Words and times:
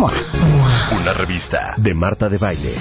Una 0.00 1.12
revista 1.12 1.74
de 1.76 1.92
Marta 1.92 2.28
de 2.28 2.38
Baile. 2.38 2.76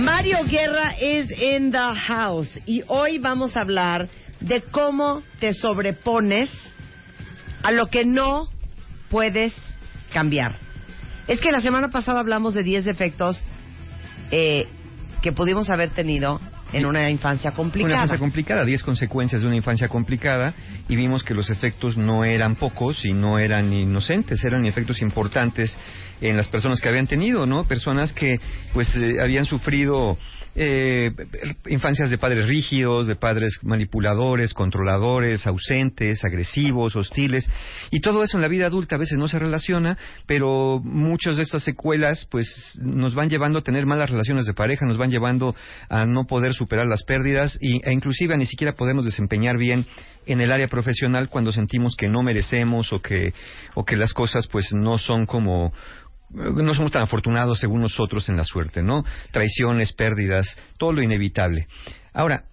Mario 0.00 0.38
Guerra 0.50 0.92
is 1.00 1.30
in 1.38 1.70
the 1.70 1.94
house 1.94 2.48
y 2.66 2.82
hoy 2.88 3.18
vamos 3.18 3.56
a 3.56 3.60
hablar 3.60 4.08
de 4.40 4.62
cómo 4.72 5.22
te 5.38 5.54
sobrepones 5.54 6.50
a 7.62 7.70
lo 7.70 7.86
que 7.86 8.04
no 8.04 8.48
puedes 9.08 9.54
cambiar. 10.12 10.56
Es 11.28 11.40
que 11.40 11.52
la 11.52 11.60
semana 11.60 11.90
pasada 11.90 12.18
hablamos 12.18 12.54
de 12.54 12.64
10 12.64 12.86
defectos 12.86 13.44
eh, 14.32 14.64
que 15.22 15.30
pudimos 15.30 15.70
haber 15.70 15.90
tenido 15.90 16.40
en 16.74 16.86
una 16.86 17.10
infancia 17.10 17.52
complicada. 17.52 17.94
Una 17.94 18.02
infancia 18.02 18.18
complicada, 18.18 18.64
10 18.64 18.82
consecuencias 18.82 19.42
de 19.42 19.46
una 19.46 19.56
infancia 19.56 19.88
complicada 19.88 20.54
y 20.88 20.96
vimos 20.96 21.22
que 21.22 21.34
los 21.34 21.50
efectos 21.50 21.96
no 21.96 22.24
eran 22.24 22.56
pocos 22.56 23.04
y 23.04 23.12
no 23.12 23.38
eran 23.38 23.72
inocentes, 23.72 24.44
eran 24.44 24.64
efectos 24.66 25.00
importantes 25.02 25.76
en 26.20 26.36
las 26.36 26.48
personas 26.48 26.80
que 26.80 26.88
habían 26.88 27.06
tenido, 27.06 27.46
¿no? 27.46 27.64
Personas 27.64 28.12
que 28.12 28.38
pues 28.72 28.94
eh, 28.96 29.14
habían 29.22 29.44
sufrido 29.44 30.16
eh, 30.56 31.10
infancias 31.66 32.10
de 32.10 32.18
padres 32.18 32.46
rígidos, 32.46 33.08
de 33.08 33.16
padres 33.16 33.58
manipuladores, 33.62 34.54
controladores, 34.54 35.46
ausentes, 35.46 36.24
agresivos, 36.24 36.94
hostiles, 36.94 37.50
y 37.90 38.00
todo 38.00 38.22
eso 38.22 38.36
en 38.36 38.42
la 38.42 38.48
vida 38.48 38.66
adulta 38.66 38.94
a 38.94 38.98
veces 38.98 39.18
no 39.18 39.26
se 39.26 39.38
relaciona, 39.38 39.98
pero 40.26 40.80
muchas 40.82 41.36
de 41.36 41.42
estas 41.42 41.64
secuelas 41.64 42.26
pues 42.30 42.78
nos 42.80 43.14
van 43.14 43.28
llevando 43.28 43.58
a 43.58 43.62
tener 43.62 43.84
malas 43.84 44.10
relaciones 44.10 44.46
de 44.46 44.54
pareja, 44.54 44.86
nos 44.86 44.98
van 44.98 45.10
llevando 45.10 45.56
a 45.88 46.06
no 46.06 46.24
poder 46.26 46.54
superar 46.64 46.86
las 46.86 47.04
pérdidas 47.04 47.58
y, 47.60 47.76
e 47.86 47.92
inclusive 47.92 48.36
ni 48.38 48.46
siquiera 48.46 48.72
podemos 48.72 49.04
desempeñar 49.04 49.58
bien 49.58 49.84
en 50.24 50.40
el 50.40 50.50
área 50.50 50.68
profesional 50.68 51.28
cuando 51.28 51.52
sentimos 51.52 51.94
que 51.94 52.08
no 52.08 52.22
merecemos 52.22 52.90
o 52.92 53.00
que, 53.00 53.34
o 53.74 53.84
que 53.84 53.96
las 53.96 54.14
cosas 54.14 54.46
pues 54.46 54.72
no 54.72 54.96
son 54.96 55.26
como 55.26 55.72
no 56.30 56.74
somos 56.74 56.90
tan 56.90 57.02
afortunados 57.02 57.60
según 57.60 57.82
nosotros 57.82 58.28
en 58.28 58.36
la 58.36 58.44
suerte, 58.44 58.82
¿no? 58.82 59.04
Traiciones, 59.30 59.92
pérdidas, 59.92 60.56
todo 60.78 60.92
lo 60.92 61.02
inevitable. 61.02 61.68
Ahora, 62.12 62.46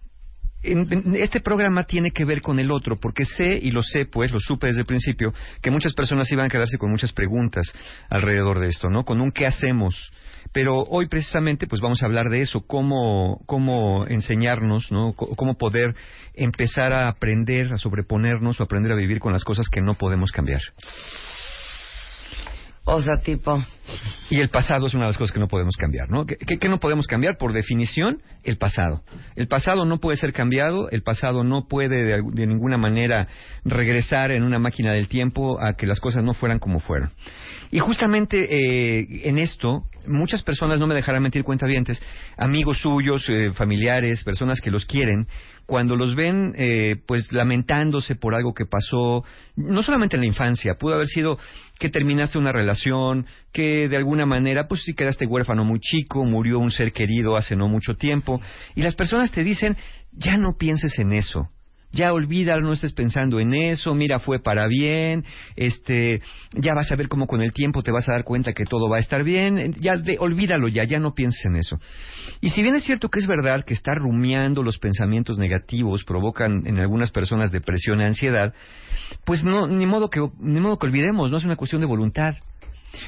este 0.61 1.41
programa 1.41 1.85
tiene 1.85 2.11
que 2.11 2.25
ver 2.25 2.41
con 2.41 2.59
el 2.59 2.69
otro, 2.69 2.99
porque 2.99 3.25
sé, 3.25 3.59
y 3.59 3.71
lo 3.71 3.81
sé, 3.81 4.05
pues, 4.05 4.31
lo 4.31 4.39
supe 4.39 4.67
desde 4.67 4.81
el 4.81 4.85
principio, 4.85 5.33
que 5.61 5.71
muchas 5.71 5.93
personas 5.93 6.31
iban 6.31 6.45
a 6.45 6.49
quedarse 6.49 6.77
con 6.77 6.91
muchas 6.91 7.13
preguntas 7.13 7.73
alrededor 8.09 8.59
de 8.59 8.67
esto, 8.67 8.89
¿no? 8.89 9.03
Con 9.03 9.21
un 9.21 9.31
qué 9.31 9.47
hacemos. 9.47 10.11
Pero 10.51 10.83
hoy 10.83 11.07
precisamente, 11.07 11.67
pues 11.67 11.81
vamos 11.81 12.01
a 12.01 12.05
hablar 12.05 12.29
de 12.29 12.41
eso, 12.41 12.61
cómo, 12.61 13.41
cómo 13.45 14.05
enseñarnos, 14.07 14.91
¿no? 14.91 15.13
cómo 15.13 15.55
poder 15.57 15.95
empezar 16.33 16.93
a 16.93 17.07
aprender, 17.07 17.71
a 17.73 17.77
sobreponernos 17.77 18.59
o 18.59 18.63
aprender 18.63 18.91
a 18.91 18.95
vivir 18.95 19.19
con 19.19 19.33
las 19.33 19.43
cosas 19.43 19.67
que 19.69 19.81
no 19.81 19.95
podemos 19.95 20.31
cambiar. 20.31 20.61
Y 24.29 24.39
el 24.39 24.49
pasado 24.49 24.85
es 24.85 24.93
una 24.93 25.03
de 25.03 25.09
las 25.09 25.17
cosas 25.17 25.33
que 25.33 25.39
no 25.39 25.47
podemos 25.47 25.75
cambiar, 25.77 26.09
¿no? 26.09 26.25
¿Qué, 26.25 26.69
no 26.69 26.79
podemos 26.79 27.07
cambiar? 27.07 27.37
Por 27.37 27.53
definición, 27.53 28.21
el 28.43 28.57
pasado. 28.57 29.03
El 29.35 29.47
pasado 29.47 29.85
no 29.85 29.99
puede 29.99 30.17
ser 30.17 30.33
cambiado, 30.33 30.89
el 30.89 31.01
pasado 31.01 31.43
no 31.43 31.67
puede 31.67 32.03
de, 32.03 32.21
de 32.31 32.47
ninguna 32.47 32.77
manera 32.77 33.27
regresar 33.65 34.31
en 34.31 34.43
una 34.43 34.59
máquina 34.59 34.93
del 34.93 35.07
tiempo 35.07 35.59
a 35.61 35.73
que 35.73 35.87
las 35.87 35.99
cosas 35.99 36.23
no 36.23 36.33
fueran 36.33 36.59
como 36.59 36.79
fueron. 36.79 37.11
Y 37.71 37.79
justamente 37.79 38.47
eh, 38.51 39.07
en 39.23 39.37
esto, 39.37 39.83
muchas 40.05 40.43
personas, 40.43 40.79
no 40.79 40.87
me 40.87 40.93
dejarán 40.93 41.23
mentir 41.23 41.45
cuentavientes, 41.45 42.01
amigos 42.37 42.79
suyos, 42.81 43.25
eh, 43.29 43.53
familiares, 43.53 44.25
personas 44.25 44.59
que 44.59 44.69
los 44.69 44.85
quieren, 44.85 45.27
cuando 45.65 45.95
los 45.95 46.15
ven 46.15 46.53
eh, 46.57 46.97
pues 47.07 47.31
lamentándose 47.31 48.15
por 48.15 48.35
algo 48.35 48.53
que 48.53 48.65
pasó, 48.65 49.23
no 49.55 49.83
solamente 49.83 50.17
en 50.17 50.21
la 50.21 50.27
infancia, 50.27 50.73
pudo 50.77 50.95
haber 50.95 51.07
sido 51.07 51.37
que 51.81 51.89
terminaste 51.89 52.37
una 52.37 52.51
relación, 52.51 53.25
que 53.51 53.89
de 53.89 53.97
alguna 53.97 54.27
manera 54.27 54.67
pues 54.67 54.83
si 54.83 54.93
quedaste 54.93 55.25
huérfano 55.25 55.65
muy 55.65 55.79
chico, 55.79 56.23
murió 56.23 56.59
un 56.59 56.69
ser 56.69 56.91
querido 56.91 57.35
hace 57.35 57.55
no 57.55 57.67
mucho 57.67 57.95
tiempo, 57.95 58.39
y 58.75 58.83
las 58.83 58.93
personas 58.93 59.31
te 59.31 59.43
dicen, 59.43 59.75
ya 60.11 60.37
no 60.37 60.57
pienses 60.59 60.99
en 60.99 61.11
eso, 61.11 61.49
ya 61.91 62.13
olvídalo, 62.13 62.61
no 62.61 62.73
estés 62.73 62.93
pensando 62.93 63.39
en 63.39 63.53
eso, 63.53 63.93
mira, 63.93 64.19
fue 64.19 64.39
para 64.39 64.67
bien, 64.67 65.25
este, 65.55 66.21
ya 66.53 66.73
vas 66.73 66.91
a 66.91 66.95
ver 66.95 67.07
cómo 67.07 67.27
con 67.27 67.41
el 67.41 67.53
tiempo 67.53 67.81
te 67.81 67.91
vas 67.91 68.07
a 68.09 68.13
dar 68.13 68.23
cuenta 68.23 68.53
que 68.53 68.63
todo 68.63 68.89
va 68.89 68.97
a 68.97 68.99
estar 68.99 69.23
bien, 69.23 69.73
ya 69.79 69.93
olvídalo 70.19 70.67
ya, 70.67 70.83
ya 70.83 70.99
no 70.99 71.13
pienses 71.13 71.45
en 71.45 71.55
eso. 71.55 71.79
Y 72.39 72.51
si 72.51 72.61
bien 72.61 72.75
es 72.75 72.83
cierto 72.83 73.09
que 73.09 73.19
es 73.19 73.27
verdad 73.27 73.63
que 73.65 73.73
estar 73.73 73.95
rumiando 73.97 74.63
los 74.63 74.77
pensamientos 74.77 75.37
negativos 75.37 76.03
provocan 76.03 76.65
en 76.65 76.79
algunas 76.79 77.11
personas 77.11 77.51
depresión 77.51 77.99
y 77.99 78.03
ansiedad, 78.03 78.53
pues 79.25 79.43
no, 79.43 79.67
ni 79.67 79.85
modo 79.85 80.09
que, 80.09 80.21
ni 80.39 80.59
modo 80.59 80.77
que 80.77 80.87
olvidemos, 80.87 81.31
no 81.31 81.37
es 81.37 81.45
una 81.45 81.55
cuestión 81.55 81.81
de 81.81 81.87
voluntad. 81.87 82.35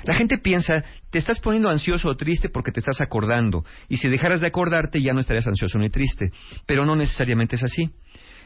La 0.06 0.16
gente 0.16 0.38
piensa, 0.38 0.84
te 1.10 1.18
estás 1.18 1.42
poniendo 1.42 1.70
ansioso 1.70 2.08
o 2.08 2.16
triste 2.16 2.48
porque 2.48 2.72
te 2.72 2.80
estás 2.80 3.02
acordando, 3.02 3.66
y 3.90 3.98
si 3.98 4.08
dejaras 4.08 4.40
de 4.40 4.48
acordarte 4.48 5.02
ya 5.02 5.14
no 5.14 5.20
estarías 5.20 5.46
ansioso 5.46 5.78
ni 5.78 5.90
triste, 5.90 6.32
pero 6.66 6.86
no 6.86 6.96
necesariamente 6.96 7.58
es 7.58 7.64
así 7.64 7.92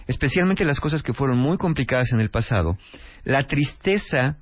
especialmente 0.07 0.66
las 0.66 0.79
cosas 0.79 1.03
que 1.03 1.13
fueron 1.13 1.38
muy 1.38 1.57
complicadas 1.57 2.12
en 2.13 2.19
el 2.19 2.29
pasado, 2.29 2.78
la 3.23 3.45
tristeza 3.45 4.38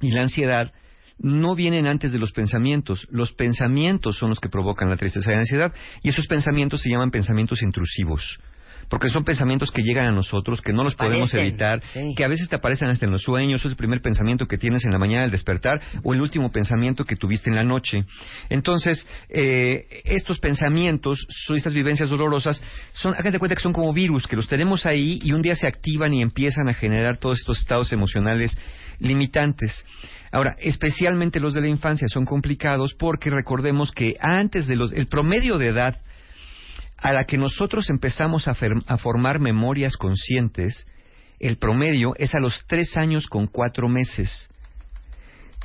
y 0.00 0.10
la 0.10 0.22
ansiedad 0.22 0.72
no 1.18 1.54
vienen 1.54 1.86
antes 1.86 2.12
de 2.12 2.18
los 2.18 2.32
pensamientos. 2.32 3.06
Los 3.10 3.32
pensamientos 3.32 4.16
son 4.16 4.30
los 4.30 4.40
que 4.40 4.48
provocan 4.48 4.88
la 4.88 4.96
tristeza 4.96 5.30
y 5.30 5.34
la 5.34 5.40
ansiedad, 5.40 5.74
y 6.02 6.10
esos 6.10 6.26
pensamientos 6.26 6.82
se 6.82 6.90
llaman 6.90 7.10
pensamientos 7.10 7.62
intrusivos 7.62 8.38
porque 8.88 9.08
son 9.08 9.24
pensamientos 9.24 9.70
que 9.70 9.82
llegan 9.82 10.06
a 10.06 10.12
nosotros, 10.12 10.60
que 10.60 10.72
no 10.72 10.84
los 10.84 10.94
podemos 10.94 11.32
evitar, 11.34 11.80
que 12.16 12.24
a 12.24 12.28
veces 12.28 12.48
te 12.48 12.56
aparecen 12.56 12.88
hasta 12.88 13.04
en 13.04 13.12
los 13.12 13.22
sueños, 13.22 13.60
es 13.60 13.70
el 13.70 13.76
primer 13.76 14.00
pensamiento 14.00 14.46
que 14.46 14.58
tienes 14.58 14.84
en 14.84 14.92
la 14.92 14.98
mañana 14.98 15.24
al 15.24 15.30
despertar 15.30 15.80
o 16.02 16.14
el 16.14 16.20
último 16.20 16.50
pensamiento 16.50 17.04
que 17.04 17.16
tuviste 17.16 17.50
en 17.50 17.56
la 17.56 17.64
noche. 17.64 18.04
Entonces, 18.48 19.06
eh, 19.28 20.02
estos 20.04 20.38
pensamientos, 20.38 21.26
estas 21.54 21.74
vivencias 21.74 22.08
dolorosas, 22.08 22.62
son, 22.92 23.14
háganse 23.14 23.38
cuenta 23.38 23.54
que 23.56 23.62
son 23.62 23.72
como 23.72 23.92
virus, 23.92 24.26
que 24.26 24.36
los 24.36 24.48
tenemos 24.48 24.86
ahí 24.86 25.18
y 25.22 25.32
un 25.32 25.42
día 25.42 25.54
se 25.54 25.66
activan 25.66 26.14
y 26.14 26.22
empiezan 26.22 26.68
a 26.68 26.74
generar 26.74 27.18
todos 27.18 27.38
estos 27.40 27.58
estados 27.58 27.92
emocionales 27.92 28.56
limitantes. 28.98 29.84
Ahora, 30.32 30.56
especialmente 30.58 31.40
los 31.40 31.54
de 31.54 31.60
la 31.60 31.68
infancia 31.68 32.06
son 32.08 32.24
complicados 32.24 32.94
porque 32.94 33.30
recordemos 33.30 33.92
que 33.92 34.16
antes 34.20 34.66
de 34.66 34.76
los, 34.76 34.92
el 34.92 35.06
promedio 35.06 35.58
de 35.58 35.68
edad 35.68 36.00
a 36.98 37.12
la 37.12 37.24
que 37.24 37.38
nosotros 37.38 37.88
empezamos 37.90 38.48
a, 38.48 38.54
formar 38.96 39.38
memorias 39.38 39.96
conscientes, 39.96 40.86
el 41.38 41.56
promedio 41.56 42.14
es 42.18 42.34
a 42.34 42.40
los 42.40 42.64
tres 42.66 42.96
años 42.96 43.28
con 43.28 43.46
cuatro 43.46 43.88
meses. 43.88 44.50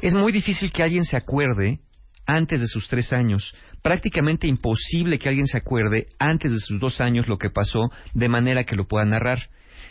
Es 0.01 0.13
muy 0.13 0.31
difícil 0.31 0.71
que 0.71 0.83
alguien 0.83 1.03
se 1.03 1.17
acuerde 1.17 1.79
antes 2.25 2.61
de 2.61 2.67
sus 2.67 2.87
tres 2.87 3.11
años. 3.11 3.53
Prácticamente 3.81 4.47
imposible 4.47 5.17
que 5.17 5.27
alguien 5.27 5.47
se 5.47 5.57
acuerde 5.57 6.07
antes 6.19 6.51
de 6.51 6.59
sus 6.59 6.79
dos 6.79 7.01
años 7.01 7.27
lo 7.27 7.37
que 7.37 7.49
pasó 7.49 7.91
de 8.13 8.29
manera 8.29 8.63
que 8.63 8.75
lo 8.75 8.87
pueda 8.87 9.05
narrar. 9.05 9.39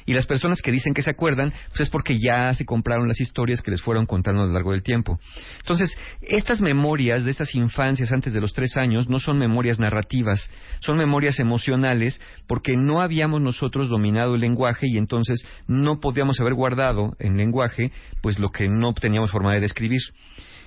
Y 0.06 0.14
las 0.14 0.26
personas 0.26 0.60
que 0.62 0.72
dicen 0.72 0.94
que 0.94 1.02
se 1.02 1.10
acuerdan, 1.10 1.52
pues 1.68 1.80
es 1.80 1.90
porque 1.90 2.18
ya 2.18 2.52
se 2.54 2.64
compraron 2.64 3.08
las 3.08 3.20
historias 3.20 3.62
que 3.62 3.70
les 3.70 3.82
fueron 3.82 4.06
contando 4.06 4.42
a 4.42 4.46
lo 4.46 4.52
largo 4.52 4.72
del 4.72 4.82
tiempo. 4.82 5.18
Entonces, 5.58 5.96
estas 6.20 6.60
memorias 6.60 7.24
de 7.24 7.30
estas 7.30 7.54
infancias 7.54 8.12
antes 8.12 8.32
de 8.32 8.40
los 8.40 8.52
tres 8.52 8.76
años 8.76 9.08
no 9.08 9.18
son 9.18 9.38
memorias 9.38 9.78
narrativas, 9.78 10.50
son 10.80 10.96
memorias 10.96 11.38
emocionales 11.38 12.20
porque 12.46 12.76
no 12.76 13.00
habíamos 13.00 13.40
nosotros 13.40 13.88
dominado 13.88 14.34
el 14.34 14.40
lenguaje 14.40 14.86
y 14.88 14.98
entonces 14.98 15.44
no 15.66 16.00
podíamos 16.00 16.40
haber 16.40 16.54
guardado 16.54 17.16
en 17.18 17.36
lenguaje 17.36 17.92
pues 18.22 18.38
lo 18.38 18.50
que 18.50 18.68
no 18.68 18.92
teníamos 18.94 19.30
forma 19.30 19.54
de 19.54 19.60
describir. 19.60 20.00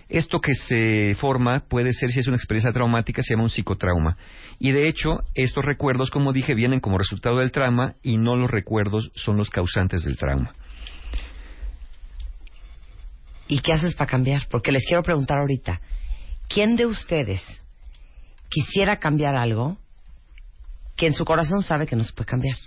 Esto 0.07 0.39
que 0.39 0.53
se 0.53 1.15
forma 1.19 1.61
puede 1.67 1.91
ser, 1.93 2.11
si 2.11 2.19
es 2.19 2.27
una 2.27 2.37
experiencia 2.37 2.71
traumática, 2.71 3.23
se 3.23 3.33
llama 3.33 3.43
un 3.43 3.49
psicotrauma. 3.49 4.17
Y 4.59 4.71
de 4.71 4.87
hecho, 4.87 5.21
estos 5.33 5.65
recuerdos, 5.65 6.11
como 6.11 6.31
dije, 6.31 6.53
vienen 6.53 6.79
como 6.79 6.97
resultado 6.97 7.39
del 7.39 7.51
trauma 7.51 7.95
y 8.03 8.17
no 8.17 8.35
los 8.35 8.49
recuerdos 8.49 9.11
son 9.15 9.37
los 9.37 9.49
causantes 9.49 10.03
del 10.03 10.17
trauma. 10.17 10.53
¿Y 13.47 13.59
qué 13.59 13.73
haces 13.73 13.95
para 13.95 14.09
cambiar? 14.09 14.43
Porque 14.49 14.71
les 14.71 14.85
quiero 14.85 15.01
preguntar 15.01 15.39
ahorita, 15.39 15.81
¿quién 16.47 16.75
de 16.75 16.85
ustedes 16.85 17.41
quisiera 18.49 18.97
cambiar 18.97 19.35
algo 19.35 19.77
que 20.95 21.07
en 21.07 21.13
su 21.13 21.25
corazón 21.25 21.63
sabe 21.63 21.87
que 21.87 21.95
no 21.95 22.03
se 22.03 22.13
puede 22.13 22.27
cambiar? 22.27 22.57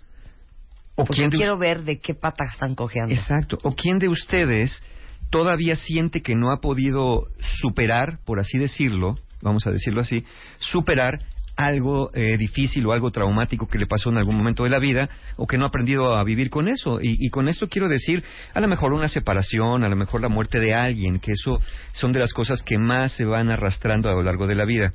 ¿O 0.96 1.04
Porque 1.04 1.18
quién 1.18 1.30
de 1.30 1.36
quiero 1.36 1.56
ver 1.56 1.84
de 1.84 2.00
qué 2.00 2.14
patas 2.14 2.52
están 2.52 2.74
cojeando. 2.74 3.14
Exacto. 3.14 3.58
¿O 3.62 3.74
quién 3.74 3.98
de 3.98 4.08
ustedes 4.08 4.82
todavía 5.30 5.76
siente 5.76 6.22
que 6.22 6.34
no 6.34 6.52
ha 6.52 6.60
podido 6.60 7.22
superar, 7.60 8.18
por 8.24 8.40
así 8.40 8.58
decirlo, 8.58 9.16
vamos 9.42 9.66
a 9.66 9.70
decirlo 9.70 10.00
así, 10.00 10.24
superar 10.58 11.20
algo 11.58 12.12
eh, 12.14 12.36
difícil 12.38 12.86
o 12.86 12.92
algo 12.92 13.10
traumático 13.10 13.66
que 13.66 13.78
le 13.78 13.88
pasó 13.88 14.10
en 14.10 14.18
algún 14.18 14.36
momento 14.36 14.62
de 14.62 14.70
la 14.70 14.78
vida 14.78 15.08
o 15.36 15.48
que 15.48 15.58
no 15.58 15.64
ha 15.64 15.68
aprendido 15.68 16.14
a 16.14 16.22
vivir 16.22 16.50
con 16.50 16.68
eso. 16.68 17.00
Y, 17.02 17.28
con 17.30 17.48
esto 17.48 17.68
quiero 17.68 17.88
decir, 17.88 18.22
a 18.54 18.60
lo 18.60 18.68
mejor 18.68 18.92
una 18.92 19.08
separación, 19.08 19.82
a 19.82 19.88
lo 19.88 19.96
mejor 19.96 20.20
la 20.20 20.28
muerte 20.28 20.60
de 20.60 20.72
alguien, 20.72 21.18
que 21.18 21.32
eso 21.32 21.60
son 21.92 22.12
de 22.12 22.20
las 22.20 22.32
cosas 22.32 22.62
que 22.62 22.78
más 22.78 23.12
se 23.12 23.24
van 23.24 23.50
arrastrando 23.50 24.08
a 24.08 24.12
lo 24.12 24.22
largo 24.22 24.46
de 24.46 24.54
la 24.54 24.64
vida. 24.64 24.92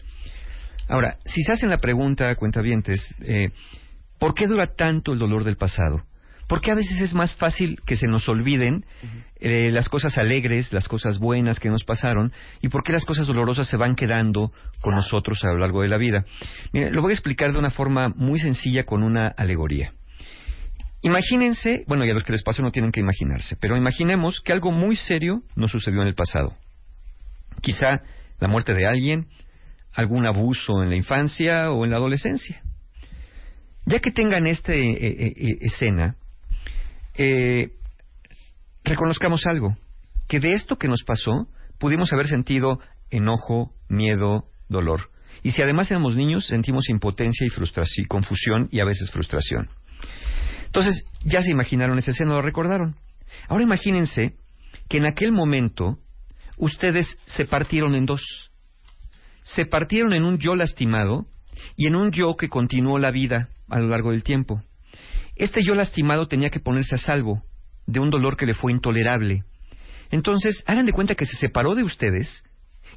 Ahora, 0.88 1.18
si 1.25 1.44
se 1.44 1.51
hacen 1.51 1.69
la 1.69 1.79
pregunta, 1.79 2.33
cuentavientes, 2.36 3.13
eh, 3.21 3.50
¿por 4.18 4.33
qué 4.33 4.47
dura 4.47 4.68
tanto 4.74 5.12
el 5.12 5.19
dolor 5.19 5.44
del 5.44 5.57
pasado? 5.57 6.03
¿Por 6.47 6.61
qué 6.61 6.71
a 6.71 6.75
veces 6.75 6.99
es 7.01 7.13
más 7.13 7.33
fácil 7.35 7.79
que 7.85 7.95
se 7.95 8.07
nos 8.07 8.27
olviden 8.27 8.85
eh, 9.39 9.69
las 9.71 9.89
cosas 9.89 10.17
alegres, 10.17 10.73
las 10.73 10.87
cosas 10.87 11.19
buenas 11.19 11.59
que 11.59 11.69
nos 11.69 11.83
pasaron? 11.83 12.33
¿Y 12.61 12.69
por 12.69 12.83
qué 12.83 12.91
las 12.91 13.05
cosas 13.05 13.27
dolorosas 13.27 13.67
se 13.67 13.77
van 13.77 13.95
quedando 13.95 14.51
con 14.81 14.95
nosotros 14.95 15.43
a 15.43 15.47
lo 15.47 15.57
largo 15.57 15.81
de 15.81 15.89
la 15.89 15.97
vida? 15.97 16.25
Lo 16.73 17.01
voy 17.01 17.11
a 17.11 17.15
explicar 17.15 17.53
de 17.53 17.59
una 17.59 17.69
forma 17.69 18.09
muy 18.09 18.39
sencilla 18.39 18.83
con 18.83 19.03
una 19.03 19.27
alegoría. 19.27 19.93
Imagínense, 21.01 21.83
bueno, 21.87 22.05
y 22.05 22.09
a 22.09 22.13
los 22.13 22.23
que 22.23 22.31
les 22.31 22.43
pasó 22.43 22.61
no 22.61 22.71
tienen 22.71 22.91
que 22.91 23.01
imaginarse, 23.01 23.57
pero 23.59 23.75
imaginemos 23.75 24.39
que 24.39 24.53
algo 24.53 24.71
muy 24.71 24.95
serio 24.95 25.43
nos 25.55 25.71
sucedió 25.71 26.01
en 26.01 26.07
el 26.07 26.15
pasado. 26.15 26.55
Quizá 27.61 28.01
la 28.39 28.47
muerte 28.47 28.73
de 28.73 28.87
alguien, 28.87 29.27
algún 29.93 30.25
abuso 30.25 30.81
en 30.81 30.89
la 30.89 30.95
infancia 30.95 31.71
o 31.71 31.83
en 31.83 31.91
la 31.91 31.97
adolescencia. 31.97 32.61
Ya 33.85 33.99
que 33.99 34.11
tengan 34.11 34.47
esta 34.47 34.73
escena, 34.73 36.15
eh, 37.15 37.74
reconozcamos 38.83 39.45
algo, 39.45 39.77
que 40.27 40.39
de 40.39 40.54
esto 40.54 40.77
que 40.77 40.88
nos 40.88 41.04
pasó 41.04 41.48
pudimos 41.80 42.12
haber 42.13 42.27
sentido 42.27 42.80
enojo, 43.10 43.74
miedo, 43.89 44.45
dolor. 44.69 45.10
Y 45.44 45.51
si 45.51 45.62
además 45.62 45.92
éramos 45.92 46.15
niños, 46.15 46.48
sentimos 46.48 46.89
impotencia 46.89 47.45
y 47.45 47.50
frustración, 47.50 48.07
confusión 48.07 48.69
y 48.71 48.80
a 48.80 48.86
veces 48.86 49.12
frustración. 49.12 49.69
Entonces, 50.65 51.06
ya 51.24 51.42
se 51.42 51.51
imaginaron 51.51 51.98
esa 52.00 52.12
escena, 52.12 52.31
lo 52.31 52.42
recordaron. 52.42 52.95
Ahora 53.48 53.63
imagínense 53.63 54.33
que 54.89 54.98
en 54.98 55.06
aquel 55.06 55.31
momento 55.31 56.00
ustedes 56.57 57.07
se 57.25 57.45
partieron 57.45 57.95
en 57.95 58.06
dos. 58.06 58.21
Se 59.44 59.65
partieron 59.65 60.13
en 60.13 60.24
un 60.24 60.38
yo 60.38 60.56
lastimado 60.56 61.27
y 61.75 61.88
en 61.88 61.95
un 61.95 62.12
yo 62.12 62.36
que 62.36 62.50
continuó 62.50 62.98
la 62.98 63.12
vida 63.12 63.50
a 63.69 63.80
lo 63.80 63.89
largo 63.89 64.12
del 64.12 64.24
tiempo. 64.24 64.63
Este 65.35 65.63
yo 65.63 65.74
lastimado 65.74 66.27
tenía 66.27 66.50
que 66.50 66.59
ponerse 66.59 66.95
a 66.95 67.00
salvo 67.00 67.44
de 67.88 68.00
un 68.00 68.09
dolor 68.09 68.38
que 68.38 68.45
le 68.45 68.53
fue 68.53 68.71
intolerable. 68.71 69.44
Entonces, 70.12 70.63
hagan 70.68 70.85
de 70.85 70.94
cuenta 70.94 71.15
que 71.15 71.25
se 71.25 71.38
separó 71.38 71.75
de 71.75 71.83
ustedes 71.83 72.44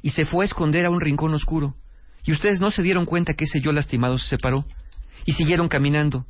y 0.01 0.11
se 0.11 0.25
fue 0.25 0.45
a 0.45 0.47
esconder 0.47 0.85
a 0.85 0.89
un 0.89 1.01
rincón 1.01 1.33
oscuro. 1.33 1.75
Y 2.23 2.31
ustedes 2.31 2.59
no 2.59 2.71
se 2.71 2.83
dieron 2.83 3.05
cuenta 3.05 3.33
que 3.33 3.45
ese 3.45 3.61
yo 3.61 3.71
lastimado 3.71 4.17
se 4.17 4.27
separó 4.27 4.65
y 5.25 5.33
siguieron 5.33 5.67
caminando, 5.67 6.25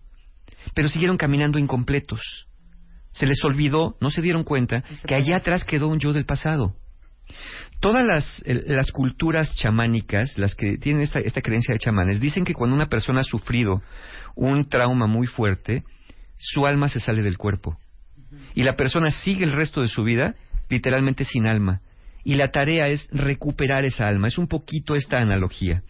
pero 0.73 0.87
siguieron 0.87 1.17
caminando 1.17 1.59
incompletos. 1.59 2.47
Se 3.11 3.25
les 3.25 3.43
olvidó, 3.43 3.95
no 3.99 4.09
se 4.09 4.21
dieron 4.21 4.43
cuenta, 4.43 4.83
que 5.05 5.15
allá 5.15 5.37
atrás 5.37 5.65
quedó 5.65 5.87
un 5.87 5.99
yo 5.99 6.13
del 6.13 6.25
pasado. 6.25 6.75
Todas 7.79 8.05
las, 8.05 8.43
las, 8.45 8.91
culturas 8.91 9.53
chamánicas, 9.55 10.37
las 10.37 10.55
que 10.55 10.77
tienen 10.77 11.01
esta, 11.01 11.19
esta 11.19 11.41
creencia 11.41 11.73
de 11.73 11.79
chamanes, 11.79 12.19
dicen 12.19 12.45
que 12.45 12.53
cuando 12.53 12.75
una 12.75 12.87
persona 12.87 13.19
ha 13.19 13.23
sufrido 13.23 13.81
un 14.35 14.69
trauma 14.69 15.07
muy 15.07 15.27
fuerte, 15.27 15.83
su 16.37 16.65
alma 16.65 16.89
se 16.89 16.99
sale 16.99 17.23
del 17.23 17.37
cuerpo. 17.37 17.77
Y 18.55 18.63
la 18.63 18.75
persona 18.75 19.09
sigue 19.09 19.45
el 19.45 19.53
resto 19.53 19.81
de 19.81 19.87
su 19.87 20.03
vida 20.03 20.35
literalmente 20.69 21.23
sin 21.23 21.47
alma. 21.47 21.81
Y 22.23 22.35
la 22.35 22.51
tarea 22.51 22.87
es 22.87 23.07
recuperar 23.11 23.85
esa 23.85 24.07
alma. 24.07 24.27
Es 24.27 24.37
un 24.37 24.47
poquito 24.47 24.95
esta 24.95 25.17
analogía. 25.17 25.83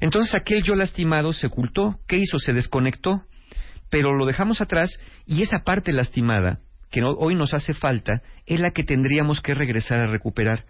Entonces 0.00 0.34
aquel 0.34 0.62
yo 0.62 0.74
lastimado 0.74 1.32
se 1.32 1.46
ocultó. 1.46 2.00
¿Qué 2.08 2.18
hizo? 2.18 2.38
Se 2.38 2.52
desconectó. 2.52 3.22
Pero 3.90 4.12
lo 4.14 4.26
dejamos 4.26 4.60
atrás 4.60 4.98
y 5.24 5.42
esa 5.42 5.60
parte 5.60 5.92
lastimada, 5.92 6.60
que 6.90 7.00
hoy 7.02 7.34
nos 7.34 7.54
hace 7.54 7.74
falta, 7.74 8.22
es 8.44 8.60
la 8.60 8.70
que 8.72 8.82
tendríamos 8.82 9.40
que 9.40 9.54
regresar 9.54 10.00
a 10.00 10.10
recuperar 10.10 10.64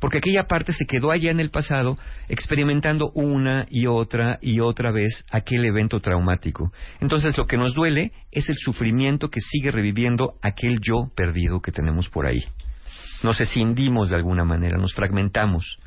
porque 0.00 0.18
aquella 0.18 0.44
parte 0.44 0.72
se 0.72 0.84
quedó 0.86 1.10
allá 1.10 1.30
en 1.30 1.40
el 1.40 1.50
pasado 1.50 1.96
experimentando 2.28 3.10
una 3.14 3.66
y 3.70 3.86
otra 3.86 4.38
y 4.40 4.60
otra 4.60 4.90
vez 4.90 5.24
aquel 5.30 5.64
evento 5.64 6.00
traumático. 6.00 6.72
Entonces 7.00 7.36
lo 7.38 7.46
que 7.46 7.56
nos 7.56 7.74
duele 7.74 8.12
es 8.30 8.48
el 8.48 8.56
sufrimiento 8.56 9.28
que 9.28 9.40
sigue 9.40 9.70
reviviendo 9.70 10.34
aquel 10.42 10.78
yo 10.80 11.10
perdido 11.14 11.60
que 11.60 11.72
tenemos 11.72 12.08
por 12.08 12.26
ahí. 12.26 12.44
Nos 13.22 13.40
escindimos 13.40 14.10
de 14.10 14.16
alguna 14.16 14.44
manera, 14.44 14.76
nos 14.78 14.94
fragmentamos. 14.94 15.78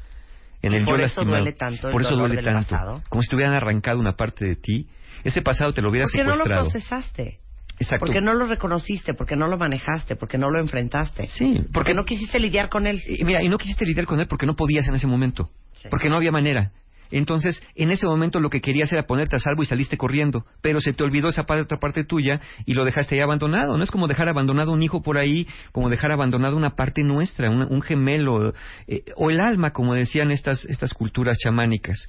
En 0.62 0.74
el 0.74 0.84
por 0.86 1.00
yo 1.00 1.06
eso 1.06 1.22
lastimado. 1.22 1.38
duele 1.44 1.54
tanto 1.58 1.88
el 1.88 1.92
por 1.92 2.02
eso 2.02 2.16
duele 2.16 2.42
tanto. 2.42 2.70
pasado. 2.70 3.02
Como 3.10 3.22
si 3.22 3.30
te 3.30 3.36
hubieran 3.36 3.54
arrancado 3.54 4.00
una 4.00 4.14
parte 4.16 4.46
de 4.46 4.56
ti. 4.56 4.88
Ese 5.24 5.42
pasado 5.42 5.74
te 5.74 5.82
lo 5.82 5.90
hubiera 5.90 6.06
¿Por 6.06 6.12
qué 6.12 6.18
no 6.24 6.30
lo 6.30 6.34
secuestrado. 6.36 6.70
procesaste? 6.72 7.40
Exacto. 7.80 8.06
Porque 8.06 8.22
no 8.22 8.34
lo 8.34 8.48
reconociste, 8.48 9.14
porque 9.14 9.36
no 9.36 9.48
lo 9.48 9.58
manejaste, 9.58 10.16
porque 10.16 10.38
no 10.38 10.50
lo 10.50 10.60
enfrentaste. 10.60 11.28
Sí, 11.28 11.62
Porque 11.74 11.94
no 11.94 12.06
quisiste 12.06 12.40
lidiar 12.40 12.70
con 12.70 12.88
él. 12.88 13.02
Y 13.08 13.24
mira, 13.26 13.44
y 13.44 13.50
no 13.50 13.58
quisiste 13.58 13.86
lidiar 13.86 14.06
con 14.06 14.20
él 14.20 14.28
porque 14.28 14.46
no 14.46 14.56
podías 14.56 14.88
en 14.88 14.96
ese 14.96 15.08
momento. 15.08 15.50
Sí. 15.74 15.88
Porque 15.90 16.10
no 16.10 16.16
había 16.16 16.32
manera. 16.32 16.72
Entonces, 17.12 17.62
en 17.76 17.92
ese 17.92 18.08
momento 18.08 18.40
lo 18.40 18.50
que 18.50 18.62
querías 18.62 18.92
era 18.92 19.04
ponerte 19.06 19.36
a 19.36 19.40
salvo 19.40 19.62
y 19.62 19.68
saliste 19.68 19.96
corriendo, 19.96 20.44
pero 20.62 20.82
se 20.82 20.92
te 20.92 21.04
olvidó 21.04 21.28
esa 21.28 21.44
pa- 21.44 21.62
otra 21.62 21.78
parte 21.80 22.04
tuya 22.04 22.42
y 22.66 22.74
lo 22.74 22.84
dejaste 22.84 23.14
ahí 23.16 23.22
abandonado. 23.22 23.78
No 23.78 23.84
es 23.84 23.92
como 23.92 24.08
dejar 24.08 24.28
abandonado 24.28 24.72
un 24.72 24.82
hijo 24.82 25.04
por 25.04 25.18
ahí, 25.20 25.48
como 25.72 25.90
dejar 25.90 26.12
abandonado 26.12 26.58
una 26.58 26.72
parte 26.76 27.04
nuestra, 27.04 27.50
un, 27.52 27.62
un 27.62 27.82
gemelo, 27.84 28.54
eh, 28.88 29.04
o 29.18 29.30
el 29.30 29.40
alma, 29.40 29.72
como 29.72 29.94
decían 29.94 30.32
estas, 30.32 30.66
estas 30.66 30.94
culturas 30.96 31.38
chamánicas. 31.38 32.08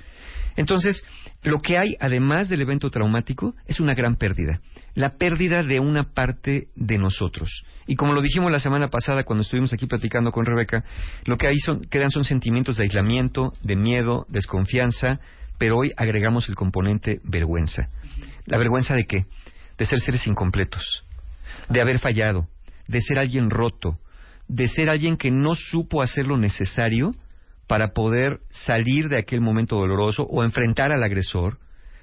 Entonces, 0.57 1.05
lo 1.43 1.59
que 1.61 1.77
hay, 1.77 1.97
además 2.01 2.49
del 2.49 2.63
evento 2.63 2.89
traumático, 2.91 3.55
es 3.67 3.81
una 3.81 3.95
gran 3.95 4.17
pérdida. 4.17 4.61
La 4.97 5.11
pérdida 5.11 5.63
de 5.63 5.79
una 5.79 6.15
parte 6.15 6.69
de 6.75 6.99
nosotros. 6.99 7.65
Y 7.87 7.95
como 7.95 8.15
lo 8.15 8.23
dijimos 8.23 8.51
la 8.51 8.59
semana 8.59 8.89
pasada 8.89 9.23
cuando 9.23 9.43
estuvimos 9.43 9.73
aquí 9.73 9.87
platicando 9.87 10.33
con 10.33 10.45
Rebeca, 10.45 10.85
lo 11.27 11.37
que 11.37 11.47
ahí 11.47 11.59
son, 11.59 11.83
quedan 11.83 12.11
son 12.11 12.25
sentimientos 12.25 12.79
de 12.79 12.85
aislamiento, 12.85 13.53
de 13.63 13.77
miedo, 13.77 14.27
desconfianza, 14.29 15.21
pero 15.59 15.77
hoy 15.77 15.93
agregamos 15.97 16.49
el 16.49 16.55
componente 16.55 17.21
vergüenza. 17.25 17.91
¿La 18.47 18.59
vergüenza 18.59 18.95
de 18.95 19.05
qué? 19.05 19.27
De 19.79 19.87
ser 19.87 20.01
seres 20.01 20.27
incompletos, 20.27 21.05
de 21.69 21.81
haber 21.81 22.01
fallado, 22.01 22.49
de 22.89 23.01
ser 23.01 23.19
alguien 23.19 23.51
roto, 23.51 23.99
de 24.49 24.67
ser 24.67 24.89
alguien 24.89 25.17
que 25.17 25.31
no 25.31 25.55
supo 25.55 26.03
hacer 26.03 26.27
lo 26.27 26.37
necesario 26.37 27.15
para 27.67 27.93
poder 27.93 28.41
salir 28.51 29.09
de 29.09 29.19
aquel 29.19 29.41
momento 29.41 29.77
doloroso 29.77 30.25
o 30.25 30.43
enfrentar 30.43 30.93
al 30.93 31.03
agresor. 31.03 31.59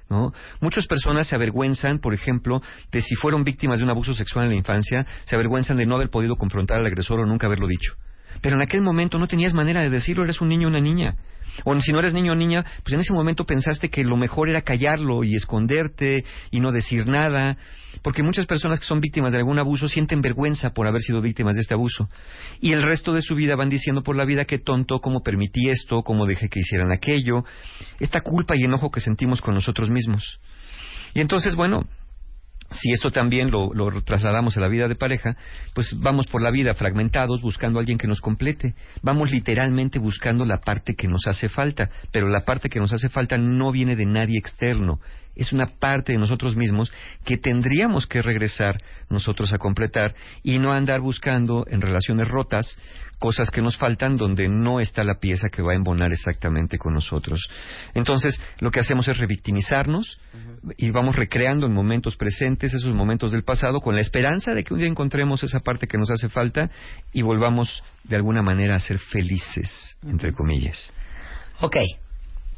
¿No? 0.08 0.32
Muchas 0.60 0.86
personas 0.86 1.26
se 1.26 1.34
avergüenzan, 1.34 1.98
por 1.98 2.14
ejemplo, 2.14 2.62
de 2.92 3.02
si 3.02 3.14
fueron 3.16 3.44
víctimas 3.44 3.78
de 3.78 3.84
un 3.84 3.90
abuso 3.90 4.14
sexual 4.14 4.46
en 4.46 4.50
la 4.52 4.56
infancia, 4.56 5.06
se 5.24 5.34
avergüenzan 5.34 5.76
de 5.76 5.86
no 5.86 5.94
haber 5.94 6.10
podido 6.10 6.36
confrontar 6.36 6.78
al 6.78 6.86
agresor 6.86 7.20
o 7.20 7.26
nunca 7.26 7.46
haberlo 7.46 7.66
dicho. 7.66 7.94
Pero 8.40 8.56
en 8.56 8.62
aquel 8.62 8.82
momento 8.82 9.18
no 9.18 9.26
tenías 9.26 9.54
manera 9.54 9.80
de 9.80 9.90
decirlo, 9.90 10.24
eres 10.24 10.40
un 10.40 10.48
niño 10.48 10.68
o 10.68 10.70
una 10.70 10.80
niña. 10.80 11.16
O 11.62 11.80
si 11.80 11.92
no 11.92 12.00
eres 12.00 12.14
niño 12.14 12.32
o 12.32 12.34
niña, 12.34 12.64
pues 12.82 12.94
en 12.94 13.00
ese 13.00 13.12
momento 13.12 13.44
pensaste 13.44 13.88
que 13.88 14.02
lo 14.02 14.16
mejor 14.16 14.48
era 14.48 14.62
callarlo 14.62 15.22
y 15.22 15.36
esconderte 15.36 16.24
y 16.50 16.60
no 16.60 16.72
decir 16.72 17.06
nada. 17.06 17.56
Porque 18.02 18.24
muchas 18.24 18.46
personas 18.46 18.80
que 18.80 18.86
son 18.86 19.00
víctimas 19.00 19.32
de 19.32 19.38
algún 19.38 19.58
abuso 19.58 19.88
sienten 19.88 20.20
vergüenza 20.20 20.70
por 20.70 20.86
haber 20.88 21.00
sido 21.00 21.22
víctimas 21.22 21.54
de 21.54 21.60
este 21.62 21.74
abuso. 21.74 22.08
Y 22.60 22.72
el 22.72 22.82
resto 22.82 23.12
de 23.12 23.22
su 23.22 23.36
vida 23.36 23.54
van 23.54 23.68
diciendo 23.68 24.02
por 24.02 24.16
la 24.16 24.24
vida 24.24 24.46
que 24.46 24.58
tonto, 24.58 24.98
cómo 24.98 25.22
permití 25.22 25.68
esto, 25.68 26.02
cómo 26.02 26.26
dejé 26.26 26.48
que 26.48 26.60
hicieran 26.60 26.90
aquello. 26.90 27.44
Esta 28.00 28.20
culpa 28.20 28.54
y 28.56 28.64
enojo 28.64 28.90
que 28.90 29.00
sentimos 29.00 29.40
con 29.40 29.54
nosotros 29.54 29.90
mismos. 29.90 30.40
Y 31.14 31.20
entonces, 31.20 31.54
bueno, 31.54 31.86
si 32.70 32.90
esto 32.90 33.10
también 33.10 33.50
lo, 33.50 33.72
lo, 33.72 34.02
trasladamos 34.02 34.56
a 34.56 34.60
la 34.60 34.68
vida 34.68 34.88
de 34.88 34.94
pareja, 34.94 35.36
pues 35.74 35.94
vamos 35.98 36.26
por 36.26 36.42
la 36.42 36.50
vida 36.50 36.74
fragmentados 36.74 37.40
buscando 37.42 37.78
a 37.78 37.80
alguien 37.80 37.98
que 37.98 38.08
nos 38.08 38.20
complete. 38.20 38.74
Vamos 39.02 39.30
literalmente 39.30 39.98
buscando 39.98 40.44
la 40.44 40.58
parte 40.58 40.94
que 40.94 41.08
nos 41.08 41.26
hace 41.26 41.48
falta, 41.48 41.90
pero 42.10 42.28
la 42.28 42.44
parte 42.44 42.68
que 42.68 42.80
nos 42.80 42.92
hace 42.92 43.08
falta 43.08 43.38
no 43.38 43.70
viene 43.70 43.96
de 43.96 44.06
nadie 44.06 44.38
externo, 44.38 45.00
es 45.36 45.52
una 45.52 45.66
parte 45.66 46.12
de 46.12 46.18
nosotros 46.18 46.56
mismos 46.56 46.92
que 47.24 47.36
tendríamos 47.36 48.06
que 48.06 48.22
regresar 48.22 48.76
nosotros 49.10 49.52
a 49.52 49.58
completar 49.58 50.14
y 50.42 50.58
no 50.58 50.72
andar 50.72 51.00
buscando 51.00 51.64
en 51.68 51.80
relaciones 51.80 52.28
rotas 52.28 52.78
cosas 53.18 53.50
que 53.50 53.62
nos 53.62 53.78
faltan 53.78 54.16
donde 54.16 54.48
no 54.48 54.80
está 54.80 55.02
la 55.02 55.18
pieza 55.18 55.48
que 55.48 55.62
va 55.62 55.72
a 55.72 55.76
embonar 55.76 56.12
exactamente 56.12 56.78
con 56.78 56.94
nosotros. 56.94 57.40
Entonces, 57.94 58.38
lo 58.58 58.70
que 58.70 58.80
hacemos 58.80 59.08
es 59.08 59.16
revictimizarnos 59.18 60.18
y 60.76 60.90
vamos 60.90 61.16
recreando 61.16 61.66
en 61.66 61.72
momentos 61.72 62.16
presentes 62.16 62.74
esos 62.74 62.94
momentos 62.94 63.32
del 63.32 63.44
pasado 63.44 63.80
con 63.80 63.94
la 63.94 64.02
esperanza 64.02 64.52
de 64.52 64.62
que 64.62 64.74
un 64.74 64.80
día 64.80 64.88
encontremos 64.88 65.42
esa 65.42 65.60
parte 65.60 65.86
que 65.86 65.98
nos 65.98 66.10
hace 66.10 66.28
falta 66.28 66.70
y 67.12 67.22
volvamos 67.22 67.82
de 68.04 68.16
alguna 68.16 68.42
manera 68.42 68.74
a 68.76 68.80
ser 68.80 68.98
felices, 68.98 69.96
entre 70.06 70.32
comillas. 70.32 70.92
Ok, 71.60 71.76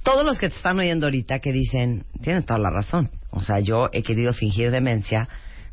todos 0.07 0.25
los 0.25 0.39
que 0.39 0.49
te 0.49 0.55
están 0.55 0.79
oyendo 0.79 1.07
ahorita 1.07 1.41
que 1.41 1.51
dicen, 1.51 2.05
tienen 2.23 2.45
toda 2.45 2.61
la 2.61 2.71
razón. 2.71 3.11
O 3.31 3.41
sea, 3.41 3.59
yo 3.59 3.89
he 3.93 4.05
querido 4.05 4.33
fingir 4.33 4.71
demencia 4.71 5.29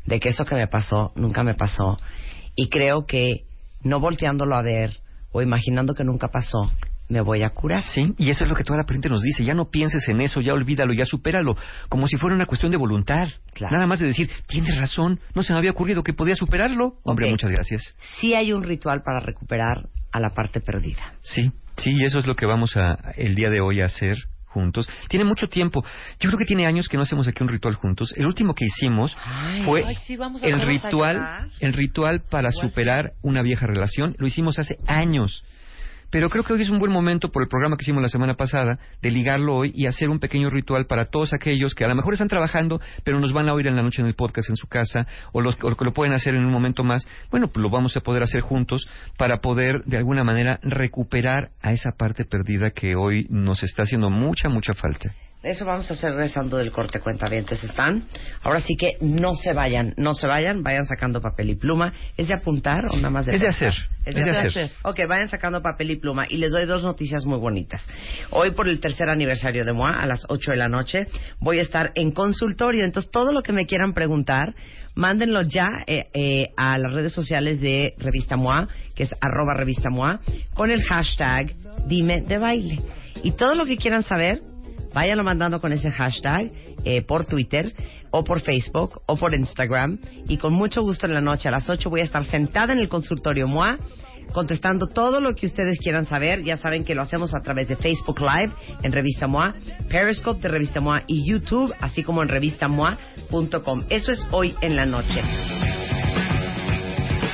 de 0.06 0.18
que 0.18 0.30
eso 0.30 0.44
que 0.44 0.56
me 0.56 0.66
pasó 0.66 1.12
nunca 1.14 1.44
me 1.44 1.54
pasó. 1.54 1.96
Y 2.56 2.68
creo 2.68 3.06
que 3.06 3.44
no 3.84 4.00
volteándolo 4.00 4.56
a 4.56 4.62
ver 4.62 4.98
o 5.30 5.40
imaginando 5.40 5.94
que 5.94 6.02
nunca 6.02 6.28
pasó, 6.28 6.72
me 7.08 7.20
voy 7.20 7.44
a 7.44 7.50
curar. 7.50 7.82
Sí, 7.82 8.12
y 8.18 8.30
eso 8.30 8.42
es 8.42 8.50
lo 8.50 8.56
que 8.56 8.64
toda 8.64 8.80
la 8.80 8.84
gente 8.92 9.08
nos 9.08 9.22
dice. 9.22 9.44
Ya 9.44 9.54
no 9.54 9.70
pienses 9.70 10.08
en 10.08 10.20
eso, 10.20 10.40
ya 10.40 10.52
olvídalo, 10.52 10.94
ya 10.94 11.04
supéralo. 11.04 11.56
Como 11.88 12.08
si 12.08 12.16
fuera 12.16 12.34
una 12.34 12.46
cuestión 12.46 12.72
de 12.72 12.76
voluntad. 12.76 13.28
Nada 13.60 13.86
más 13.86 14.00
de 14.00 14.08
decir, 14.08 14.28
tienes 14.48 14.76
razón, 14.76 15.20
no 15.36 15.44
se 15.44 15.52
me 15.52 15.60
había 15.60 15.70
ocurrido 15.70 16.02
que 16.02 16.12
podía 16.12 16.34
superarlo. 16.34 16.94
Hombre, 17.04 17.30
muchas 17.30 17.52
gracias. 17.52 17.94
Sí 18.18 18.34
hay 18.34 18.52
un 18.52 18.64
ritual 18.64 19.02
para 19.04 19.20
recuperar 19.20 19.86
a 20.10 20.18
la 20.18 20.30
parte 20.30 20.60
perdida. 20.60 21.14
Sí, 21.22 21.52
Sí, 21.76 21.92
y 21.92 22.04
eso 22.04 22.18
es 22.18 22.26
lo 22.26 22.36
que 22.36 22.46
vamos 22.46 22.76
a 22.76 23.12
el 23.16 23.34
día 23.34 23.50
de 23.50 23.60
hoy 23.60 23.80
a 23.80 23.86
hacer 23.86 24.16
juntos. 24.54 24.88
Tiene 25.08 25.24
mucho 25.24 25.48
tiempo. 25.48 25.84
Yo 26.20 26.30
creo 26.30 26.38
que 26.38 26.44
tiene 26.44 26.66
años 26.66 26.88
que 26.88 26.96
no 26.96 27.02
hacemos 27.02 27.26
aquí 27.26 27.42
un 27.42 27.48
ritual 27.48 27.74
juntos. 27.74 28.14
El 28.16 28.26
último 28.26 28.54
que 28.54 28.64
hicimos 28.66 29.14
fue 29.64 29.84
el 30.42 30.60
ritual, 30.62 31.50
el 31.58 31.72
ritual 31.72 32.22
para 32.30 32.52
superar 32.52 33.12
una 33.22 33.42
vieja 33.42 33.66
relación. 33.66 34.14
Lo 34.18 34.26
hicimos 34.26 34.58
hace 34.58 34.78
años. 34.86 35.44
Pero 36.14 36.30
creo 36.30 36.44
que 36.44 36.52
hoy 36.52 36.60
es 36.60 36.70
un 36.70 36.78
buen 36.78 36.92
momento, 36.92 37.32
por 37.32 37.42
el 37.42 37.48
programa 37.48 37.76
que 37.76 37.82
hicimos 37.82 38.00
la 38.00 38.08
semana 38.08 38.34
pasada, 38.34 38.78
de 39.02 39.10
ligarlo 39.10 39.56
hoy 39.56 39.72
y 39.74 39.86
hacer 39.86 40.10
un 40.10 40.20
pequeño 40.20 40.48
ritual 40.48 40.86
para 40.86 41.06
todos 41.06 41.32
aquellos 41.32 41.74
que 41.74 41.84
a 41.84 41.88
lo 41.88 41.96
mejor 41.96 42.12
están 42.12 42.28
trabajando, 42.28 42.80
pero 43.02 43.18
nos 43.18 43.32
van 43.32 43.48
a 43.48 43.52
oír 43.52 43.66
en 43.66 43.74
la 43.74 43.82
noche 43.82 44.00
en 44.00 44.06
el 44.06 44.14
podcast 44.14 44.48
en 44.48 44.54
su 44.54 44.68
casa, 44.68 45.08
o 45.32 45.40
los 45.40 45.56
que 45.56 45.84
lo 45.84 45.92
pueden 45.92 46.14
hacer 46.14 46.36
en 46.36 46.44
un 46.44 46.52
momento 46.52 46.84
más. 46.84 47.04
Bueno, 47.32 47.48
pues 47.48 47.60
lo 47.60 47.68
vamos 47.68 47.96
a 47.96 48.00
poder 48.00 48.22
hacer 48.22 48.42
juntos 48.42 48.86
para 49.18 49.38
poder, 49.38 49.82
de 49.86 49.96
alguna 49.96 50.22
manera, 50.22 50.60
recuperar 50.62 51.50
a 51.60 51.72
esa 51.72 51.90
parte 51.98 52.24
perdida 52.24 52.70
que 52.70 52.94
hoy 52.94 53.26
nos 53.28 53.64
está 53.64 53.82
haciendo 53.82 54.08
mucha, 54.08 54.48
mucha 54.48 54.72
falta. 54.72 55.12
Eso 55.44 55.66
vamos 55.66 55.90
a 55.90 55.94
hacer 55.94 56.14
rezando 56.14 56.56
del 56.56 56.72
corte 56.72 57.00
cuentavientes. 57.00 57.62
¿Están? 57.62 58.04
Ahora 58.42 58.60
sí 58.60 58.76
que 58.76 58.96
no 59.02 59.34
se 59.34 59.52
vayan, 59.52 59.92
no 59.98 60.14
se 60.14 60.26
vayan, 60.26 60.62
vayan 60.62 60.86
sacando 60.86 61.20
papel 61.20 61.50
y 61.50 61.54
pluma. 61.54 61.92
¿Es 62.16 62.28
de 62.28 62.34
apuntar 62.34 62.86
o 62.86 62.96
nada 62.96 63.10
más 63.10 63.26
de 63.26 63.34
Es 63.34 63.40
de 63.42 63.48
hacer. 63.48 63.74
Es 64.06 64.14
de, 64.14 64.30
hacer. 64.30 64.70
Ok, 64.82 65.00
vayan 65.06 65.28
sacando 65.28 65.60
papel 65.60 65.90
y 65.90 65.96
pluma. 66.00 66.24
Y 66.28 66.38
les 66.38 66.50
doy 66.50 66.64
dos 66.64 66.82
noticias 66.82 67.26
muy 67.26 67.38
bonitas. 67.38 67.86
Hoy, 68.30 68.52
por 68.52 68.68
el 68.68 68.80
tercer 68.80 69.10
aniversario 69.10 69.66
de 69.66 69.72
MOA, 69.74 69.90
a 69.90 70.06
las 70.06 70.24
8 70.28 70.52
de 70.52 70.56
la 70.56 70.68
noche, 70.68 71.08
voy 71.40 71.58
a 71.58 71.62
estar 71.62 71.92
en 71.94 72.12
consultorio. 72.12 72.84
Entonces, 72.84 73.10
todo 73.10 73.30
lo 73.30 73.42
que 73.42 73.52
me 73.52 73.66
quieran 73.66 73.92
preguntar, 73.92 74.54
mándenlo 74.94 75.42
ya 75.42 75.66
eh, 75.86 76.06
eh, 76.14 76.48
a 76.56 76.78
las 76.78 76.92
redes 76.94 77.12
sociales 77.12 77.60
de 77.60 77.92
Revista 77.98 78.36
MOA, 78.36 78.68
que 78.94 79.02
es 79.02 79.14
arroba 79.20 79.52
Revista 79.54 79.90
MOA, 79.90 80.20
con 80.54 80.70
el 80.70 80.82
hashtag 80.84 81.54
Dime 81.86 82.22
de 82.22 82.38
Baile. 82.38 82.78
Y 83.22 83.32
todo 83.32 83.54
lo 83.54 83.64
que 83.64 83.76
quieran 83.76 84.02
saber, 84.02 84.40
váyanlo 84.94 85.24
mandando 85.24 85.60
con 85.60 85.72
ese 85.72 85.90
hashtag 85.90 86.50
eh, 86.84 87.02
por 87.02 87.26
Twitter 87.26 87.72
o 88.10 88.24
por 88.24 88.40
Facebook 88.40 89.02
o 89.06 89.16
por 89.16 89.34
Instagram 89.34 89.98
y 90.28 90.38
con 90.38 90.54
mucho 90.54 90.80
gusto 90.82 91.06
en 91.06 91.14
la 91.14 91.20
noche 91.20 91.48
a 91.48 91.52
las 91.52 91.68
8 91.68 91.90
voy 91.90 92.00
a 92.00 92.04
estar 92.04 92.24
sentada 92.24 92.72
en 92.72 92.78
el 92.78 92.88
consultorio 92.88 93.46
MOA 93.48 93.78
contestando 94.32 94.86
todo 94.86 95.20
lo 95.20 95.34
que 95.34 95.46
ustedes 95.46 95.78
quieran 95.78 96.06
saber. 96.06 96.42
Ya 96.42 96.56
saben 96.56 96.84
que 96.84 96.94
lo 96.94 97.02
hacemos 97.02 97.34
a 97.34 97.40
través 97.40 97.68
de 97.68 97.76
Facebook 97.76 98.20
Live 98.20 98.52
en 98.82 98.92
Revista 98.92 99.26
MOA, 99.26 99.54
Periscope 99.88 100.40
de 100.40 100.48
Revista 100.48 100.80
MOA 100.80 101.02
y 101.06 101.28
YouTube, 101.28 101.72
así 101.80 102.02
como 102.02 102.22
en 102.22 102.28
revistamoa.com. 102.28 103.84
Eso 103.90 104.10
es 104.10 104.26
hoy 104.30 104.54
en 104.60 104.76
la 104.76 104.86
noche. 104.86 105.22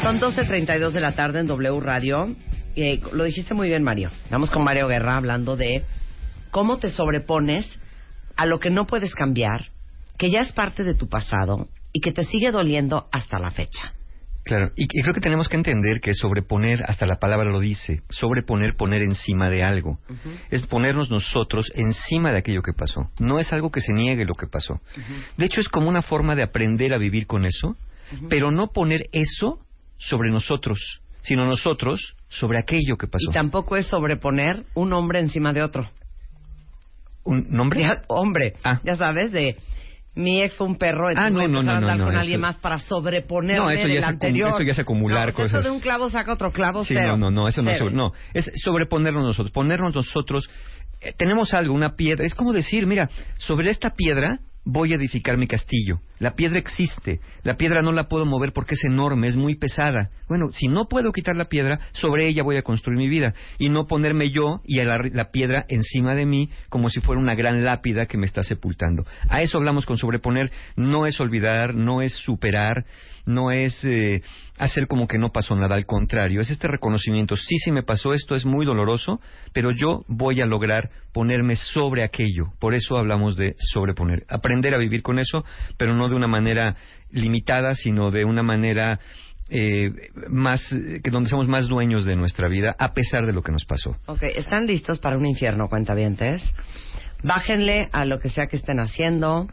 Son 0.03 0.19
12.32 0.19 0.93
de 0.93 1.01
la 1.01 1.13
tarde 1.13 1.41
en 1.41 1.47
W 1.47 1.81
Radio. 1.81 2.35
Eh, 2.77 3.01
lo 3.13 3.25
dijiste 3.25 3.55
muy 3.55 3.69
bien, 3.69 3.83
Mario. 3.83 4.11
Estamos 4.25 4.51
con 4.51 4.65
Mario 4.65 4.89
Guerra 4.89 5.17
hablando 5.17 5.57
de 5.57 5.85
cómo 6.51 6.79
te 6.79 6.91
sobrepones 6.91 7.79
a 8.37 8.47
lo 8.47 8.59
que 8.59 8.71
no 8.71 8.87
puedes 8.87 9.15
cambiar, 9.15 9.67
que 10.19 10.31
ya 10.31 10.41
es 10.41 10.53
parte 10.53 10.83
de 10.83 10.95
tu 10.95 11.09
pasado 11.09 11.69
y 11.93 12.01
que 12.01 12.13
te 12.13 12.25
sigue 12.25 12.51
doliendo 12.51 13.09
hasta 13.13 13.39
la 13.39 13.51
fecha. 13.51 13.95
Claro, 14.43 14.73
y, 14.75 14.87
creo 14.87 15.15
que 15.15 15.21
tenemos 15.21 15.49
que 15.49 15.57
entender 15.57 16.01
que 16.01 16.15
sobreponer, 16.15 16.83
hasta 16.87 17.07
la 17.07 17.19
palabra 17.19 17.51
lo 17.51 17.61
dice, 17.61 18.03
sobreponer, 18.09 18.75
poner 18.75 19.03
encima 19.03 19.51
de 19.51 19.63
algo. 19.63 19.99
Es 20.51 20.67
ponernos 20.67 21.11
nosotros 21.11 21.71
encima 21.75 22.33
de 22.33 22.39
aquello 22.39 22.63
que 22.63 22.73
pasó. 22.73 23.11
No 23.19 23.39
es 23.39 23.53
algo 23.53 23.71
que 23.71 23.83
se 23.83 23.93
niegue 23.93 24.25
lo 24.25 24.35
que 24.35 24.47
pasó. 24.47 24.81
De 25.37 25.45
hecho, 25.45 25.61
es 25.61 25.69
como 25.69 25.89
una 25.89 26.03
forma 26.03 26.35
de 26.35 26.43
aprender 26.43 26.95
a 26.95 26.99
vivir 26.99 27.27
con 27.27 27.45
eso, 27.45 27.77
pero 28.29 28.51
no 28.51 28.69
poner 28.69 29.09
eso 29.13 29.61
sobre 29.99 30.31
nosotros, 30.31 31.03
sino 31.21 31.45
nosotros 31.45 32.17
sobre 32.29 32.59
aquello 32.59 32.97
que 32.97 33.07
pasó. 33.07 33.31
Y 33.31 33.35
tampoco 33.35 33.77
es 33.77 33.87
sobreponer 33.87 34.65
un 34.75 34.95
hombre 34.95 35.21
encima 35.21 35.53
de 35.53 35.63
otro 35.63 35.91
un 37.25 37.47
nombre. 37.51 37.85
hombre, 38.09 38.55
ah. 38.65 38.81
ya 38.85 38.97
sabes, 38.97 39.33
de 39.33 39.57
mi 40.15 40.43
ex 40.43 40.57
fue 40.57 40.67
un 40.67 40.77
perro, 40.77 41.09
ah, 41.15 41.31
no, 41.31 41.47
no, 41.47 41.63
no, 41.63 41.73
a 41.73 41.81
no, 41.81 42.05
con 42.05 42.17
alguien 42.17 42.41
más 42.41 42.59
para 42.59 42.79
sobreponer 42.79 43.59
no, 43.59 43.71
eso 43.71 43.87
ya 43.87 43.99
el 43.99 44.05
anterior. 44.05 44.49
Eso 44.49 44.63
ya 44.63 44.73
es 44.73 44.79
acumular 44.79 45.33
cosas. 45.33 45.61
Eso 45.61 45.63
de 45.63 45.71
un 45.71 45.81
clavo 45.81 46.11
saca 46.11 46.33
otro 46.33 46.53
clavo, 46.53 46.85
sí, 46.85 46.95
cero. 46.95 47.17
No, 47.17 47.31
no, 47.31 47.43
no, 47.43 47.49
eso 47.49 47.63
no, 47.63 47.71
es 47.71 47.93
no, 47.93 48.13
es 48.35 48.51
sobreponernos 48.57 49.23
nosotros, 49.23 49.53
ponernos 49.53 49.95
nosotros. 49.95 50.51
Eh, 51.01 51.15
tenemos 51.17 51.55
algo, 51.55 51.75
una 51.75 51.97
piedra, 51.97 52.27
es 52.27 52.35
como 52.35 52.53
decir, 52.53 52.87
mira, 52.87 53.09
sobre 53.39 53.71
esta 53.71 53.91
piedra 53.91 54.41
voy 54.65 54.93
a 54.93 54.97
edificar 54.97 55.37
mi 55.37 55.47
castillo. 55.47 56.01
La 56.19 56.35
piedra 56.35 56.59
existe. 56.59 57.21
La 57.43 57.57
piedra 57.57 57.83
no 57.83 57.93
la 57.93 58.09
puedo 58.09 58.27
mover 58.27 58.53
porque 58.53 58.75
es 58.75 58.85
enorme, 58.85 59.29
es 59.29 59.37
muy 59.37 59.57
pesada. 59.57 60.11
Bueno, 60.29 60.51
si 60.51 60.69
no 60.69 60.87
puedo 60.87 61.13
quitar 61.13 61.35
la 61.35 61.49
piedra, 61.49 61.81
sobre 61.93 62.27
ella 62.29 62.43
voy 62.43 62.57
a 62.57 62.63
construir 62.63 62.99
mi 62.99 63.09
vida. 63.09 63.35
Y 63.59 63.71
no 63.71 63.87
ponerme 63.87 64.31
yo 64.31 64.61
y 64.65 64.83
la, 64.83 65.31
piedra 65.31 65.65
encima 65.69 66.15
de 66.15 66.27
mí 66.27 66.51
como 66.69 66.91
si 66.91 67.01
fuera 67.01 67.21
una 67.21 67.35
gran 67.35 67.65
lápida 67.65 68.07
que 68.07 68.19
me 68.19 68.27
está 68.27 68.43
sepultando. 68.43 69.05
A 69.29 69.43
eso 69.43 69.59
hablamos 69.59 69.87
con 69.87 69.97
sobreponer. 69.97 70.51
No 70.77 71.07
es 71.07 71.21
olvidar, 71.21 71.75
no 71.75 72.03
es 72.03 72.15
superar, 72.15 72.85
no 73.25 73.51
es 73.51 73.83
eh, 73.85 74.23
hacer 74.59 74.87
como 74.87 75.09
que 75.09 75.19
no 75.19 75.31
pasó 75.31 75.57
nada, 75.57 75.75
al 75.75 75.87
contrario, 75.87 76.41
es 76.41 76.51
este 76.51 76.69
reconocimiento, 76.69 77.37
sí, 77.37 77.59
sí 77.59 77.73
me 77.73 77.83
pasó 77.83 78.13
esto, 78.13 78.35
es 78.35 78.45
muy 78.45 78.67
doloroso, 78.67 79.21
pero 79.53 79.71
yo 79.71 80.05
voy 80.07 80.41
a 80.41 80.47
lograr 80.47 80.91
ponerme 81.13 81.57
sobre 81.57 82.05
aquello, 82.05 82.53
por 82.59 82.75
eso 82.75 82.99
hablamos 82.99 83.37
de 83.37 83.55
sobreponer, 83.59 84.25
aprender 84.51 84.75
a 84.75 84.79
vivir 84.79 85.03
con 85.03 85.19
eso, 85.21 85.45
pero 85.77 85.95
no 85.95 86.09
de 86.09 86.17
una 86.17 86.27
manera 86.27 86.75
limitada, 87.13 87.75
sino 87.75 88.11
de 88.11 88.25
una 88.25 88.43
manera 88.43 88.99
eh, 89.49 89.93
más 90.29 90.61
que 90.69 91.11
donde 91.11 91.31
somos 91.31 91.47
más 91.47 91.69
dueños 91.69 92.05
de 92.05 92.17
nuestra 92.17 92.49
vida 92.49 92.75
a 92.79 92.93
pesar 92.93 93.27
de 93.27 93.33
lo 93.33 93.43
que 93.43 93.53
nos 93.53 93.65
pasó. 93.65 93.97
Ok, 94.07 94.23
¿están 94.35 94.67
listos 94.67 94.99
para 94.99 95.17
un 95.17 95.27
infierno, 95.27 95.69
cuentavientes? 95.69 96.43
Bájenle 97.23 97.89
a 97.93 98.05
lo 98.05 98.19
que 98.19 98.29
sea 98.29 98.49
que 98.49 98.57
estén 98.57 98.81
haciendo, 98.81 99.47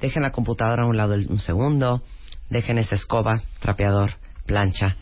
dejen 0.00 0.22
la 0.22 0.30
computadora 0.30 0.84
a 0.84 0.86
un 0.86 0.96
lado 0.96 1.14
un 1.14 1.38
segundo, 1.38 2.02
dejen 2.48 2.78
esa 2.78 2.94
escoba, 2.94 3.42
trapeador, 3.60 4.14
plancha. 4.46 4.96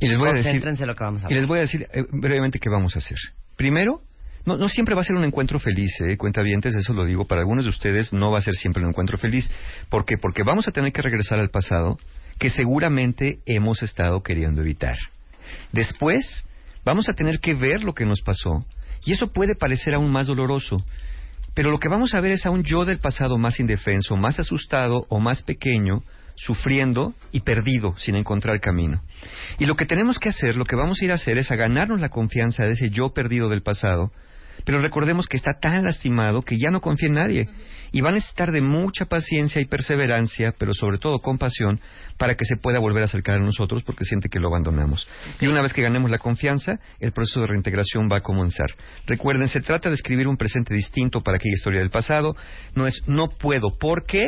Y 0.00 0.08
les 0.08 0.16
voy 0.16 0.30
a 0.30 0.32
decir, 0.32 0.64
lo 0.86 0.94
que 0.94 1.04
vamos 1.04 1.24
a 1.24 1.30
y 1.30 1.34
les 1.34 1.46
voy 1.46 1.58
a 1.58 1.62
decir 1.62 1.86
eh, 1.92 2.04
brevemente 2.10 2.58
qué 2.58 2.70
vamos 2.70 2.96
a 2.96 3.00
hacer. 3.00 3.18
Primero, 3.56 4.00
no, 4.44 4.56
no 4.56 4.68
siempre 4.68 4.94
va 4.94 5.00
a 5.00 5.04
ser 5.04 5.16
un 5.16 5.24
encuentro 5.24 5.58
feliz, 5.58 5.90
¿eh? 6.00 6.16
cuentavientes, 6.16 6.74
eso 6.74 6.92
lo 6.92 7.04
digo. 7.04 7.24
Para 7.26 7.40
algunos 7.40 7.64
de 7.64 7.70
ustedes 7.70 8.12
no 8.12 8.30
va 8.30 8.38
a 8.38 8.42
ser 8.42 8.54
siempre 8.54 8.82
un 8.82 8.90
encuentro 8.90 9.16
feliz. 9.16 9.50
¿Por 9.88 10.04
qué? 10.04 10.16
Porque 10.18 10.42
vamos 10.42 10.68
a 10.68 10.72
tener 10.72 10.92
que 10.92 11.02
regresar 11.02 11.38
al 11.38 11.50
pasado 11.50 11.98
que 12.38 12.50
seguramente 12.50 13.38
hemos 13.46 13.82
estado 13.82 14.22
queriendo 14.22 14.60
evitar. 14.60 14.96
Después, 15.72 16.44
vamos 16.84 17.08
a 17.08 17.14
tener 17.14 17.40
que 17.40 17.54
ver 17.54 17.84
lo 17.84 17.94
que 17.94 18.04
nos 18.04 18.20
pasó. 18.22 18.64
Y 19.04 19.12
eso 19.12 19.28
puede 19.28 19.54
parecer 19.54 19.94
aún 19.94 20.10
más 20.10 20.26
doloroso. 20.26 20.76
Pero 21.54 21.70
lo 21.70 21.78
que 21.78 21.88
vamos 21.88 22.14
a 22.14 22.20
ver 22.20 22.32
es 22.32 22.46
a 22.46 22.50
un 22.50 22.64
yo 22.64 22.84
del 22.84 22.98
pasado 22.98 23.38
más 23.38 23.60
indefenso, 23.60 24.16
más 24.16 24.40
asustado 24.40 25.06
o 25.08 25.20
más 25.20 25.42
pequeño, 25.42 26.02
sufriendo 26.34 27.14
y 27.30 27.40
perdido 27.40 27.94
sin 27.96 28.16
encontrar 28.16 28.60
camino. 28.60 29.02
Y 29.58 29.66
lo 29.66 29.76
que 29.76 29.86
tenemos 29.86 30.18
que 30.18 30.30
hacer, 30.30 30.56
lo 30.56 30.64
que 30.64 30.76
vamos 30.76 31.00
a 31.00 31.04
ir 31.04 31.12
a 31.12 31.14
hacer 31.14 31.38
es 31.38 31.52
a 31.52 31.56
ganarnos 31.56 32.00
la 32.00 32.08
confianza 32.08 32.64
de 32.64 32.72
ese 32.72 32.90
yo 32.90 33.14
perdido 33.14 33.48
del 33.48 33.62
pasado 33.62 34.10
pero 34.64 34.80
recordemos 34.80 35.26
que 35.26 35.36
está 35.36 35.52
tan 35.60 35.84
lastimado 35.84 36.42
que 36.42 36.58
ya 36.58 36.70
no 36.70 36.80
confía 36.80 37.08
en 37.08 37.14
nadie 37.14 37.48
y 37.92 38.00
va 38.00 38.10
a 38.10 38.12
necesitar 38.12 38.50
de 38.50 38.60
mucha 38.60 39.04
paciencia 39.04 39.60
y 39.60 39.66
perseverancia, 39.66 40.52
pero 40.58 40.72
sobre 40.72 40.98
todo 40.98 41.20
compasión, 41.20 41.80
para 42.18 42.34
que 42.34 42.44
se 42.44 42.56
pueda 42.56 42.78
volver 42.78 43.02
a 43.02 43.04
acercar 43.06 43.36
a 43.36 43.44
nosotros 43.44 43.82
porque 43.84 44.04
siente 44.04 44.28
que 44.28 44.40
lo 44.40 44.48
abandonamos. 44.48 45.08
Y 45.40 45.46
una 45.46 45.62
vez 45.62 45.72
que 45.72 45.82
ganemos 45.82 46.10
la 46.10 46.18
confianza, 46.18 46.80
el 46.98 47.12
proceso 47.12 47.40
de 47.42 47.48
reintegración 47.48 48.08
va 48.10 48.16
a 48.16 48.20
comenzar. 48.20 48.66
Recuerden, 49.06 49.48
se 49.48 49.60
trata 49.60 49.90
de 49.90 49.94
escribir 49.94 50.26
un 50.26 50.36
presente 50.36 50.74
distinto 50.74 51.20
para 51.20 51.36
aquella 51.36 51.54
historia 51.54 51.80
del 51.80 51.90
pasado, 51.90 52.34
no 52.74 52.86
es 52.86 53.02
no 53.06 53.28
puedo, 53.28 53.76
¿por 53.78 54.04
qué? 54.04 54.24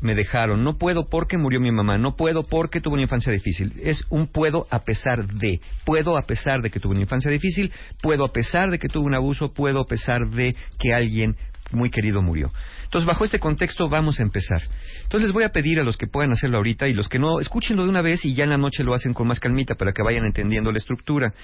Me 0.00 0.14
dejaron, 0.14 0.64
no 0.64 0.78
puedo 0.78 1.08
porque 1.08 1.36
murió 1.36 1.60
mi 1.60 1.72
mamá, 1.72 1.98
no 1.98 2.16
puedo 2.16 2.44
porque 2.44 2.80
tuve 2.80 2.94
una 2.94 3.02
infancia 3.02 3.32
difícil. 3.32 3.72
Es 3.82 4.04
un 4.10 4.26
puedo 4.26 4.66
a 4.70 4.80
pesar 4.80 5.26
de. 5.26 5.60
Puedo 5.84 6.16
a 6.16 6.22
pesar 6.22 6.62
de 6.62 6.70
que 6.70 6.80
tuve 6.80 6.92
una 6.92 7.02
infancia 7.02 7.30
difícil, 7.30 7.72
puedo 8.00 8.24
a 8.24 8.32
pesar 8.32 8.70
de 8.70 8.78
que 8.78 8.88
tuve 8.88 9.06
un 9.06 9.14
abuso, 9.14 9.52
puedo 9.52 9.80
a 9.80 9.86
pesar 9.86 10.28
de 10.30 10.54
que 10.78 10.94
alguien 10.94 11.36
muy 11.72 11.90
querido 11.90 12.22
murió. 12.22 12.50
Entonces, 12.84 13.06
bajo 13.06 13.24
este 13.24 13.38
contexto 13.38 13.88
vamos 13.88 14.18
a 14.20 14.22
empezar. 14.22 14.62
Entonces, 15.02 15.28
les 15.28 15.32
voy 15.32 15.44
a 15.44 15.50
pedir 15.50 15.78
a 15.78 15.82
los 15.82 15.96
que 15.96 16.06
puedan 16.06 16.32
hacerlo 16.32 16.56
ahorita 16.56 16.88
y 16.88 16.94
los 16.94 17.08
que 17.08 17.18
no, 17.18 17.40
escúchenlo 17.40 17.82
de 17.82 17.90
una 17.90 18.00
vez 18.00 18.24
y 18.24 18.34
ya 18.34 18.44
en 18.44 18.50
la 18.50 18.56
noche 18.56 18.82
lo 18.82 18.94
hacen 18.94 19.12
con 19.12 19.26
más 19.26 19.40
calmita 19.40 19.74
para 19.74 19.92
que 19.92 20.02
vayan 20.02 20.24
entendiendo 20.24 20.72
la 20.72 20.78
estructura. 20.78 21.34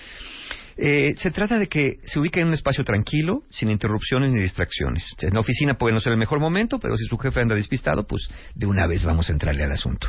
Eh, 0.76 1.14
se 1.18 1.30
trata 1.30 1.58
de 1.58 1.68
que 1.68 2.00
se 2.04 2.18
ubique 2.18 2.40
en 2.40 2.48
un 2.48 2.54
espacio 2.54 2.84
tranquilo, 2.84 3.42
sin 3.50 3.70
interrupciones 3.70 4.32
ni 4.32 4.40
distracciones. 4.40 5.14
En 5.20 5.34
la 5.34 5.40
oficina 5.40 5.74
puede 5.74 5.94
no 5.94 6.00
ser 6.00 6.12
el 6.12 6.18
mejor 6.18 6.40
momento, 6.40 6.78
pero 6.78 6.96
si 6.96 7.04
su 7.06 7.16
jefe 7.16 7.40
anda 7.40 7.54
despistado, 7.54 8.06
pues 8.06 8.28
de 8.54 8.66
una 8.66 8.86
vez 8.86 9.04
vamos 9.04 9.28
a 9.28 9.32
entrarle 9.32 9.64
al 9.64 9.72
asunto. 9.72 10.08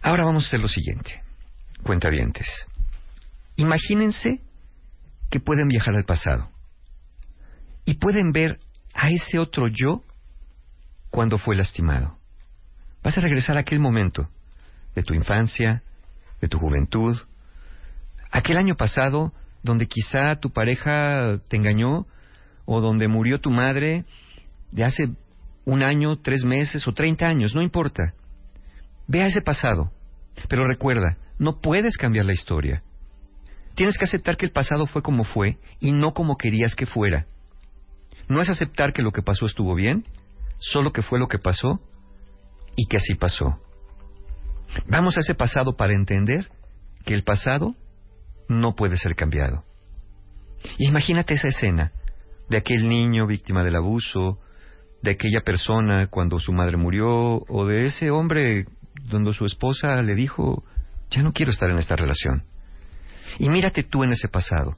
Ahora 0.00 0.24
vamos 0.24 0.44
a 0.44 0.46
hacer 0.48 0.60
lo 0.60 0.68
siguiente. 0.68 1.22
Cuentavientes. 1.82 2.48
Imagínense 3.56 4.40
que 5.30 5.40
pueden 5.40 5.68
viajar 5.68 5.94
al 5.94 6.04
pasado 6.04 6.50
y 7.84 7.94
pueden 7.94 8.32
ver 8.32 8.58
a 8.94 9.10
ese 9.10 9.38
otro 9.38 9.68
yo 9.68 10.02
cuando 11.10 11.38
fue 11.38 11.56
lastimado. 11.56 12.16
Vas 13.02 13.18
a 13.18 13.20
regresar 13.20 13.56
a 13.56 13.60
aquel 13.60 13.80
momento 13.80 14.28
de 14.94 15.02
tu 15.02 15.14
infancia, 15.14 15.82
de 16.40 16.48
tu 16.48 16.58
juventud, 16.58 17.18
aquel 18.34 18.58
año 18.58 18.74
pasado 18.76 19.32
donde 19.62 19.86
quizá 19.86 20.36
tu 20.36 20.50
pareja 20.50 21.38
te 21.48 21.56
engañó 21.56 22.06
o 22.66 22.80
donde 22.80 23.06
murió 23.06 23.40
tu 23.40 23.50
madre 23.50 24.04
de 24.72 24.84
hace 24.84 25.04
un 25.64 25.82
año, 25.82 26.18
tres 26.18 26.44
meses 26.44 26.86
o 26.88 26.92
treinta 26.92 27.26
años, 27.26 27.54
no 27.54 27.62
importa. 27.62 28.12
Ve 29.06 29.22
a 29.22 29.28
ese 29.28 29.40
pasado, 29.40 29.92
pero 30.48 30.66
recuerda, 30.66 31.16
no 31.38 31.60
puedes 31.60 31.96
cambiar 31.96 32.26
la 32.26 32.32
historia. 32.32 32.82
Tienes 33.76 33.96
que 33.96 34.04
aceptar 34.04 34.36
que 34.36 34.46
el 34.46 34.52
pasado 34.52 34.86
fue 34.86 35.02
como 35.02 35.22
fue 35.22 35.58
y 35.78 35.92
no 35.92 36.12
como 36.12 36.36
querías 36.36 36.74
que 36.74 36.86
fuera. 36.86 37.26
No 38.28 38.40
es 38.40 38.50
aceptar 38.50 38.92
que 38.92 39.02
lo 39.02 39.12
que 39.12 39.22
pasó 39.22 39.46
estuvo 39.46 39.76
bien, 39.76 40.04
solo 40.58 40.92
que 40.92 41.02
fue 41.02 41.20
lo 41.20 41.28
que 41.28 41.38
pasó 41.38 41.80
y 42.74 42.86
que 42.88 42.96
así 42.96 43.14
pasó. 43.14 43.60
Vamos 44.88 45.16
a 45.16 45.20
ese 45.20 45.34
pasado 45.36 45.76
para 45.76 45.92
entender 45.92 46.50
que 47.04 47.14
el 47.14 47.22
pasado 47.22 47.76
no 48.48 48.74
puede 48.74 48.96
ser 48.96 49.14
cambiado. 49.14 49.64
imagínate 50.78 51.34
esa 51.34 51.48
escena 51.48 51.92
de 52.48 52.56
aquel 52.58 52.88
niño 52.88 53.26
víctima 53.26 53.64
del 53.64 53.76
abuso, 53.76 54.38
de 55.02 55.12
aquella 55.12 55.40
persona 55.44 56.06
cuando 56.08 56.38
su 56.38 56.52
madre 56.52 56.76
murió, 56.76 57.42
o 57.48 57.66
de 57.66 57.86
ese 57.86 58.10
hombre 58.10 58.66
donde 59.04 59.32
su 59.32 59.44
esposa 59.44 60.00
le 60.02 60.14
dijo, 60.14 60.64
ya 61.10 61.22
no 61.22 61.32
quiero 61.32 61.52
estar 61.52 61.70
en 61.70 61.78
esta 61.78 61.96
relación. 61.96 62.44
Y 63.38 63.48
mírate 63.48 63.82
tú 63.82 64.04
en 64.04 64.12
ese 64.12 64.28
pasado. 64.28 64.76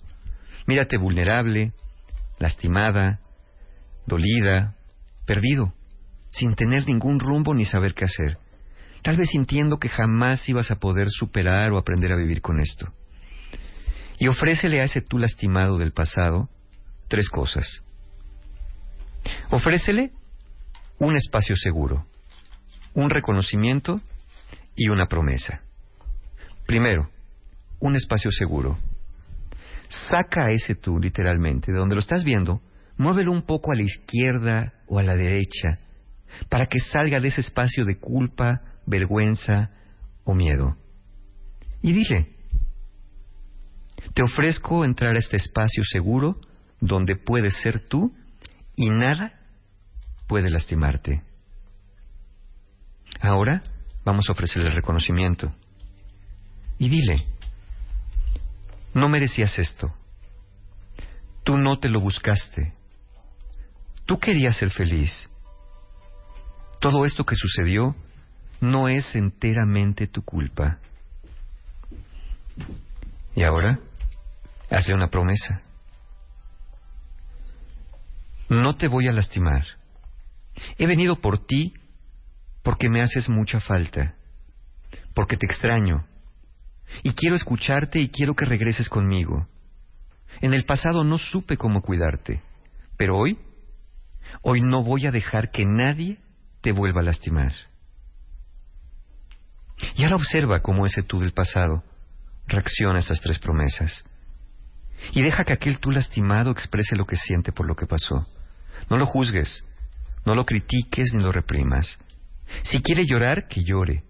Mírate 0.67 0.97
vulnerable, 0.97 1.73
lastimada, 2.39 3.21
dolida, 4.07 4.75
perdido, 5.27 5.73
sin 6.31 6.55
tener 6.55 6.87
ningún 6.87 7.21
rumbo 7.21 7.55
ni 7.55 7.65
saber 7.65 7.95
qué 7.95 8.05
hacer. 8.05 8.39
Tal 9.03 9.17
vez 9.17 9.31
sintiendo 9.31 9.79
que 9.79 9.89
jamás 9.89 10.49
ibas 10.49 10.71
a 10.71 10.77
poder 10.77 11.09
superar 11.09 11.73
o 11.73 11.79
aprender 11.79 12.13
a 12.13 12.17
vivir 12.17 12.41
con 12.41 12.59
esto. 12.59 12.93
Y 14.19 14.29
ofrécele 14.29 14.81
a 14.81 14.85
ese 14.85 15.01
tú 15.01 15.19
lastimado 15.19 15.79
del 15.79 15.93
pasado 15.93 16.49
tres 17.09 17.29
cosas. 17.29 17.83
Ofrécele 19.51 20.13
un 20.99 21.17
espacio 21.17 21.57
seguro, 21.57 22.07
un 22.95 23.11
reconocimiento 23.11 24.01
y 24.75 24.89
una 24.89 25.07
promesa. 25.07 25.61
Primero, 26.67 27.11
un 27.81 27.97
espacio 27.97 28.31
seguro. 28.31 28.79
Saca 30.11 30.47
a 30.47 30.51
ese 30.51 30.75
tú, 30.75 30.99
literalmente, 30.99 31.73
de 31.73 31.79
donde 31.79 31.95
lo 31.95 32.01
estás 32.01 32.25
viendo, 32.25 32.61
muévelo 32.97 33.33
un 33.33 33.43
poco 33.43 33.73
a 33.73 33.77
la 33.77 33.83
izquierda 33.83 34.73
o 34.89 34.99
a 34.99 35.03
la 35.03 35.17
derecha, 35.17 35.79
para 36.49 36.67
que 36.67 36.81
salga 36.81 37.21
de 37.21 37.29
ese 37.29 37.41
espacio 37.41 37.85
de 37.85 37.99
culpa, 37.99 38.63
vergüenza 38.87 39.71
o 40.25 40.35
miedo. 40.35 40.77
Y 41.83 41.93
dile, 41.93 42.36
te 44.15 44.23
ofrezco 44.23 44.85
entrar 44.85 45.15
a 45.17 45.19
este 45.19 45.37
espacio 45.37 45.85
seguro 45.85 46.41
donde 46.81 47.17
puedes 47.17 47.57
ser 47.63 47.81
tú 47.81 48.15
y 48.77 48.89
nada 48.91 49.33
puede 50.27 50.51
lastimarte. 50.51 51.23
Ahora 53.21 53.63
vamos 54.05 54.29
a 54.29 54.33
ofrecerle 54.33 54.71
reconocimiento. 54.71 55.53
Y 56.79 56.89
dile, 56.89 57.25
no 58.95 59.09
merecías 59.09 59.59
esto. 59.59 59.95
Tú 61.45 61.57
no 61.57 61.79
te 61.79 61.89
lo 61.89 62.01
buscaste. 62.01 62.73
Tú 64.05 64.19
querías 64.19 64.57
ser 64.57 64.71
feliz. 64.71 65.29
Todo 66.81 67.05
esto 67.05 67.25
que 67.25 67.37
sucedió 67.37 67.97
no 68.61 68.89
es 68.89 69.15
enteramente 69.15 70.07
tu 70.07 70.23
culpa. 70.23 70.79
¿Y 73.35 73.43
ahora? 73.43 73.81
Hazle 74.71 74.95
una 74.95 75.09
promesa. 75.09 75.63
No 78.49 78.77
te 78.77 78.89
voy 78.89 79.09
a 79.09 79.13
lastimar. 79.13 79.65
He 80.79 80.87
venido 80.87 81.21
por 81.21 81.47
ti 81.47 81.75
porque 82.63 82.89
me 82.89 83.03
haces 83.03 83.29
mucha 83.29 83.61
falta, 83.61 84.15
porque 85.15 85.37
te 85.37 85.47
extraño, 85.47 86.05
y 87.03 87.13
quiero 87.13 87.37
escucharte 87.37 88.01
y 88.01 88.09
quiero 88.09 88.35
que 88.35 88.45
regreses 88.45 88.89
conmigo. 88.89 89.47
En 90.41 90.55
el 90.55 90.65
pasado 90.65 91.05
no 91.05 91.19
supe 91.19 91.57
cómo 91.57 91.83
cuidarte, 91.83 92.43
pero 92.97 93.17
hoy, 93.17 93.39
hoy 94.43 94.61
no 94.61 94.83
voy 94.83 95.07
a 95.07 95.13
dejar 95.13 95.51
que 95.51 95.65
nadie 95.65 96.19
te 96.61 96.73
vuelva 96.73 97.01
a 97.01 97.05
lastimar. 97.05 97.53
Y 99.95 100.05
ahora 100.05 100.17
observa 100.17 100.61
cómo 100.61 100.87
ese 100.87 101.03
tú 101.03 101.21
del 101.21 101.33
pasado 101.33 101.85
reacciona 102.47 102.97
a 102.97 103.01
estas 103.01 103.21
tres 103.21 103.39
promesas. 103.39 104.05
Y 105.13 105.23
deja 105.23 105.45
que 105.45 105.53
aquel 105.53 105.79
tú 105.79 105.91
lastimado 105.91 106.51
exprese 106.51 106.97
lo 106.97 107.07
que 107.07 107.17
siente 107.17 107.53
por 107.53 107.67
lo 107.67 107.75
que 107.75 107.87
pasó. 107.87 108.27
No 108.91 108.99
lo 108.99 109.07
juzgues, 109.07 109.65
no 110.25 110.35
lo 110.35 110.45
critiques 110.45 111.13
ni 111.15 111.23
lo 111.23 111.33
reprimas. 111.33 111.99
Si 112.65 112.81
quiere 112.83 113.05
llorar, 113.07 113.49
que 113.49 113.63
llore. 113.65 114.05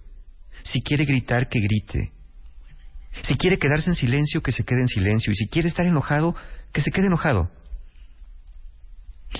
Si 0.62 0.83
quiere 0.83 1.05
gritar, 1.05 1.49
que 1.49 1.61
grite. 1.61 2.12
Si 3.22 3.37
quiere 3.37 3.59
quedarse 3.59 3.88
en 3.90 3.96
silencio, 3.96 4.42
que 4.42 4.53
se 4.53 4.64
quede 4.64 4.81
en 4.81 4.88
silencio. 4.88 5.33
Y 5.33 5.37
si 5.37 5.49
quiere 5.49 5.68
estar 5.68 5.87
enojado, 5.87 6.35
que 6.72 6.81
se 6.81 6.90
quede 6.90 7.07
enojado. 7.07 7.51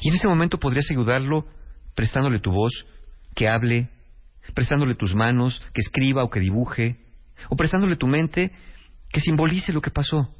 Y 0.01 0.09
en 0.09 0.15
ese 0.15 0.29
momento 0.29 0.59
podrías 0.59 0.91
ayudarlo 0.91 1.47
prestándole 1.95 2.41
tu 2.41 2.53
voz, 2.53 2.87
que 3.35 3.49
hable, 3.49 3.89
prestándole 4.55 4.95
tus 4.95 5.15
manos, 5.15 5.63
que 5.75 5.81
escriba 5.81 6.25
o 6.25 6.31
que 6.31 6.41
dibuje, 6.41 6.97
o 7.49 7.57
prestándole 7.57 7.97
tu 7.97 8.07
mente, 8.07 8.53
que 9.11 9.21
simbolice 9.21 9.73
lo 9.73 9.81
que 9.81 9.91
pasó 9.91 10.35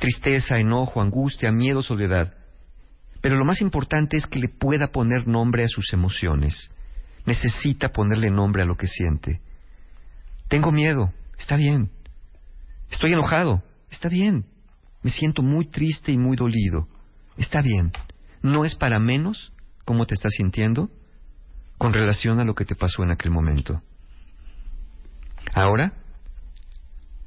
tristeza, 0.00 0.58
enojo, 0.58 1.00
angustia, 1.00 1.52
miedo, 1.52 1.82
soledad. 1.82 2.34
Pero 3.20 3.36
lo 3.36 3.44
más 3.44 3.60
importante 3.60 4.16
es 4.16 4.26
que 4.26 4.40
le 4.40 4.48
pueda 4.48 4.88
poner 4.88 5.28
nombre 5.28 5.62
a 5.62 5.68
sus 5.68 5.92
emociones. 5.92 6.70
Necesita 7.26 7.90
ponerle 7.90 8.30
nombre 8.30 8.62
a 8.62 8.64
lo 8.64 8.76
que 8.76 8.86
siente. 8.86 9.40
Tengo 10.48 10.72
miedo, 10.72 11.12
está 11.38 11.56
bien. 11.56 11.90
Estoy 12.90 13.12
enojado, 13.12 13.62
está 13.90 14.08
bien. 14.08 14.46
Me 15.02 15.10
siento 15.10 15.42
muy 15.42 15.66
triste 15.66 16.12
y 16.12 16.18
muy 16.18 16.36
dolido, 16.36 16.88
está 17.36 17.60
bien. 17.60 17.92
No 18.42 18.64
es 18.64 18.74
para 18.74 18.98
menos 18.98 19.52
cómo 19.84 20.06
te 20.06 20.14
estás 20.14 20.32
sintiendo 20.32 20.90
con 21.76 21.92
relación 21.92 22.40
a 22.40 22.44
lo 22.44 22.54
que 22.54 22.64
te 22.64 22.74
pasó 22.74 23.02
en 23.02 23.10
aquel 23.10 23.30
momento. 23.30 23.82
Ahora, 25.52 25.92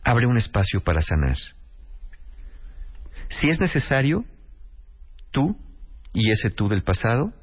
abre 0.03 0.25
un 0.25 0.37
espacio 0.37 0.81
para 0.81 1.01
sanar. 1.01 1.37
Si 3.29 3.49
es 3.49 3.59
necesario, 3.59 4.25
tú 5.31 5.57
y 6.13 6.31
ese 6.31 6.49
tú 6.49 6.67
del 6.69 6.83
pasado, 6.83 7.33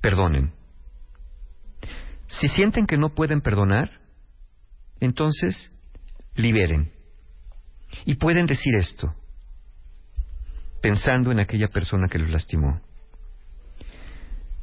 perdonen. 0.00 0.52
Si 2.26 2.48
sienten 2.48 2.86
que 2.86 2.96
no 2.96 3.14
pueden 3.14 3.40
perdonar, 3.40 4.00
entonces 5.00 5.72
liberen. 6.34 6.92
Y 8.04 8.14
pueden 8.14 8.46
decir 8.46 8.74
esto. 8.76 9.14
pensando 10.80 11.30
en 11.30 11.40
aquella 11.40 11.68
persona 11.68 12.08
que 12.08 12.18
los 12.18 12.30
lastimó. 12.30 12.80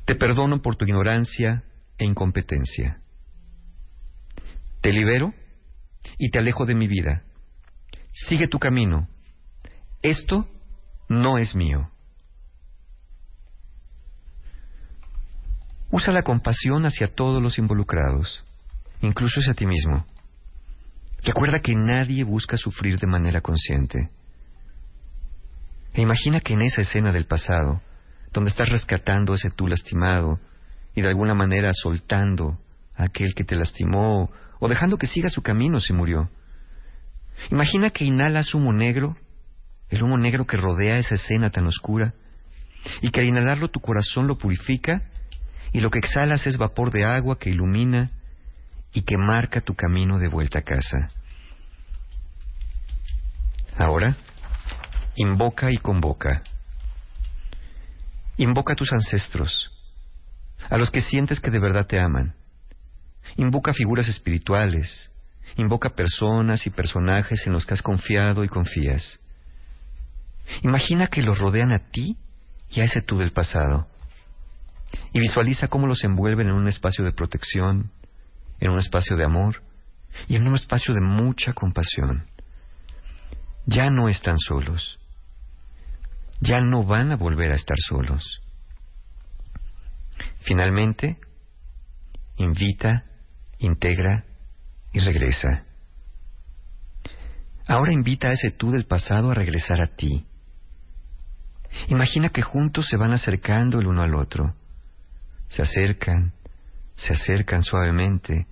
Te 0.06 0.16
perdono 0.16 0.62
por 0.62 0.76
tu 0.76 0.86
ignorancia 0.86 1.64
e 1.98 2.06
incompetencia. 2.06 3.02
Te 4.82 4.92
libero 4.92 5.34
y 6.18 6.32
te 6.32 6.40
alejo 6.40 6.66
de 6.66 6.76
mi 6.76 6.88
vida. 6.88 7.24
Sigue 8.14 8.48
tu 8.48 8.58
camino. 8.58 9.08
Esto 10.02 10.48
no 11.10 11.38
es 11.38 11.56
mío. 11.56 11.90
Usa 15.90 16.14
la 16.14 16.22
compasión 16.22 16.86
hacia 16.86 17.08
todos 17.08 17.42
los 17.42 17.58
involucrados, 17.58 18.44
incluso 19.02 19.40
hacia 19.40 19.54
ti 19.54 19.66
mismo. 19.66 20.06
Recuerda 21.24 21.60
que 21.62 21.76
nadie 21.76 22.24
busca 22.24 22.58
sufrir 22.58 23.00
de 23.00 23.08
manera 23.08 23.42
consciente. 23.42 24.10
E 25.94 26.02
imagina 26.02 26.42
que 26.42 26.54
en 26.54 26.62
esa 26.62 26.82
escena 26.82 27.12
del 27.12 27.26
pasado, 27.26 27.82
donde 28.32 28.50
estás 28.50 28.70
rescatando 28.70 29.34
ese 29.34 29.50
tú 29.50 29.68
lastimado 29.68 30.40
y 30.94 31.02
de 31.02 31.08
alguna 31.08 31.34
manera 31.34 31.72
soltando 31.74 32.60
a 32.96 33.06
aquel 33.06 33.34
que 33.34 33.44
te 33.44 33.56
lastimó 33.56 34.30
o 34.60 34.68
dejando 34.68 34.98
que 34.98 35.08
siga 35.08 35.30
su 35.30 35.42
camino 35.42 35.80
si 35.80 35.94
murió. 35.94 36.30
Imagina 37.50 37.90
que 37.92 38.06
inhalas 38.06 38.54
humo 38.54 38.74
negro, 38.74 39.16
el 39.90 40.04
humo 40.04 40.18
negro 40.18 40.46
que 40.46 40.58
rodea 40.58 40.98
esa 40.98 41.16
escena 41.16 41.50
tan 41.50 41.66
oscura, 41.68 42.14
y 43.02 43.12
que 43.12 43.22
al 43.22 43.28
inhalarlo 43.28 43.70
tu 43.70 43.80
corazón 43.80 44.28
lo 44.28 44.38
purifica 44.38 45.02
y 45.72 45.80
lo 45.80 45.90
que 45.90 46.00
exhalas 46.00 46.48
es 46.48 46.58
vapor 46.58 46.92
de 46.92 47.06
agua 47.06 47.38
que 47.38 47.50
ilumina 47.50 48.12
y 48.94 49.02
que 49.02 49.18
marca 49.18 49.62
tu 49.62 49.76
camino 49.76 50.20
de 50.20 50.28
vuelta 50.28 50.60
a 50.60 50.64
casa. 50.64 51.10
Ahora, 53.78 54.18
invoca 55.16 55.72
y 55.72 55.78
convoca. 55.78 56.42
Invoca 58.38 58.74
a 58.74 58.76
tus 58.76 58.92
ancestros, 58.94 59.72
a 60.70 60.78
los 60.78 60.90
que 60.90 61.02
sientes 61.02 61.40
que 61.40 61.52
de 61.52 61.60
verdad 61.60 61.88
te 61.88 62.00
aman. 62.00 62.36
Invoca 63.36 63.74
figuras 63.74 64.08
espirituales, 64.08 65.12
invoca 65.58 65.90
personas 65.90 66.66
y 66.66 66.70
personajes 66.70 67.46
en 67.46 67.54
los 67.54 67.66
que 67.66 67.74
has 67.74 67.82
confiado 67.82 68.44
y 68.44 68.48
confías. 68.48 69.20
Imagina 70.64 71.08
que 71.08 71.22
los 71.22 71.38
rodean 71.38 71.72
a 71.72 71.90
ti 71.92 72.18
y 72.70 72.82
a 72.82 72.86
ese 72.86 73.02
tú 73.02 73.18
del 73.18 73.32
pasado. 73.32 73.88
Y 75.14 75.20
visualiza 75.20 75.68
cómo 75.68 75.88
los 75.88 76.04
envuelven 76.04 76.48
en 76.48 76.54
un 76.54 76.68
espacio 76.68 77.04
de 77.04 77.14
protección, 77.14 77.92
en 78.60 78.72
un 78.72 78.80
espacio 78.80 79.16
de 79.16 79.26
amor 79.26 79.62
y 80.28 80.36
en 80.36 80.48
un 80.48 80.56
espacio 80.56 80.94
de 80.94 81.02
mucha 81.02 81.54
compasión. 81.54 82.28
Ya 83.66 83.90
no 83.90 84.10
están 84.10 84.38
solos. 84.40 85.00
Ya 86.40 86.60
no 86.62 86.84
van 86.84 87.12
a 87.12 87.18
volver 87.18 87.52
a 87.52 87.56
estar 87.56 87.78
solos. 87.88 88.42
Finalmente, 90.42 91.18
invita, 92.38 93.04
integra 93.60 94.24
y 94.94 95.00
regresa. 95.00 95.66
Ahora 97.68 97.94
invita 97.94 98.30
a 98.30 98.32
ese 98.32 98.52
tú 98.52 98.72
del 98.72 98.86
pasado 98.86 99.32
a 99.32 99.34
regresar 99.34 99.82
a 99.82 99.88
ti. 99.88 100.26
Imagina 101.88 102.30
que 102.30 102.42
juntos 102.42 102.88
se 102.88 102.98
van 102.98 103.14
acercando 103.14 103.80
el 103.80 103.88
uno 103.88 104.02
al 104.02 104.16
otro. 104.16 104.54
Se 105.50 105.62
acercan, 105.62 106.34
se 106.96 107.14
acercan 107.14 107.64
suavemente, 107.64 108.48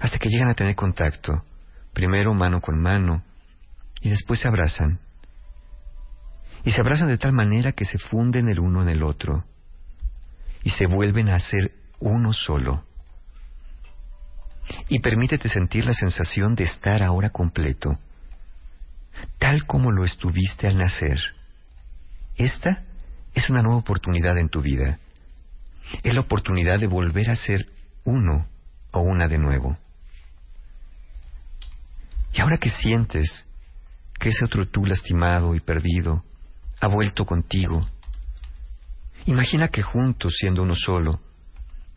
hasta 0.00 0.18
que 0.18 0.28
llegan 0.28 0.48
a 0.48 0.54
tener 0.54 0.74
contacto, 0.74 1.42
primero 1.92 2.32
mano 2.34 2.60
con 2.60 2.80
mano, 2.80 3.22
y 4.00 4.10
después 4.10 4.40
se 4.40 4.48
abrazan. 4.48 5.00
Y 6.64 6.70
se 6.70 6.80
abrazan 6.80 7.08
de 7.08 7.18
tal 7.18 7.32
manera 7.32 7.72
que 7.72 7.84
se 7.84 7.98
funden 7.98 8.48
el 8.48 8.60
uno 8.60 8.82
en 8.82 8.88
el 8.88 9.02
otro, 9.02 9.44
y 10.62 10.70
se 10.70 10.86
vuelven 10.86 11.28
a 11.28 11.38
ser 11.38 11.72
uno 11.98 12.32
solo. 12.32 12.84
Y 14.88 15.00
permítete 15.00 15.48
sentir 15.48 15.84
la 15.84 15.94
sensación 15.94 16.54
de 16.54 16.64
estar 16.64 17.02
ahora 17.02 17.30
completo, 17.30 17.98
tal 19.38 19.66
como 19.66 19.90
lo 19.90 20.04
estuviste 20.04 20.66
al 20.66 20.78
nacer. 20.78 21.18
Esta 22.38 22.84
es 23.34 23.50
una 23.50 23.62
nueva 23.62 23.80
oportunidad 23.80 24.38
en 24.38 24.48
tu 24.48 24.62
vida 24.62 24.98
es 26.02 26.14
la 26.14 26.20
oportunidad 26.20 26.78
de 26.78 26.86
volver 26.86 27.30
a 27.30 27.36
ser 27.36 27.66
uno 28.04 28.46
o 28.92 29.00
una 29.00 29.28
de 29.28 29.38
nuevo. 29.38 29.76
Y 32.32 32.40
ahora 32.40 32.58
que 32.58 32.70
sientes 32.70 33.46
que 34.18 34.30
ese 34.30 34.44
otro 34.44 34.68
tú 34.68 34.84
lastimado 34.84 35.54
y 35.54 35.60
perdido 35.60 36.24
ha 36.80 36.88
vuelto 36.88 37.24
contigo, 37.24 37.86
imagina 39.26 39.68
que 39.68 39.82
juntos, 39.82 40.34
siendo 40.38 40.62
uno 40.62 40.74
solo, 40.74 41.20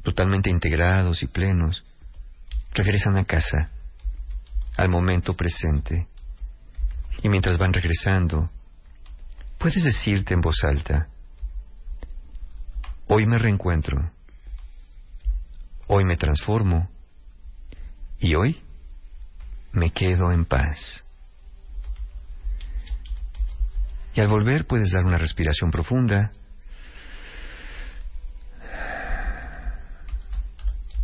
totalmente 0.04 0.50
integrados 0.50 1.22
y 1.22 1.28
plenos, 1.28 1.84
regresan 2.74 3.18
a 3.18 3.26
casa, 3.26 3.70
al 4.78 4.90
momento 4.90 5.36
presente. 5.36 6.08
Y 7.22 7.30
mientras 7.30 7.58
van 7.58 7.74
regresando, 7.74 8.50
puedes 9.62 9.84
decirte 9.84 10.34
en 10.34 10.42
voz 10.42 10.64
alta, 10.64 11.08
Hoy 13.14 13.26
me 13.26 13.38
reencuentro. 13.38 14.10
Hoy 15.88 16.06
me 16.06 16.16
transformo. 16.16 16.90
Y 18.20 18.36
hoy 18.36 18.62
me 19.74 19.92
quedo 19.92 20.32
en 20.32 20.46
paz. 20.46 21.04
Y 24.16 24.22
al 24.22 24.30
volver 24.30 24.66
puedes 24.66 24.92
dar 24.92 25.04
una 25.04 25.18
respiración 25.18 25.72
profunda 25.72 26.32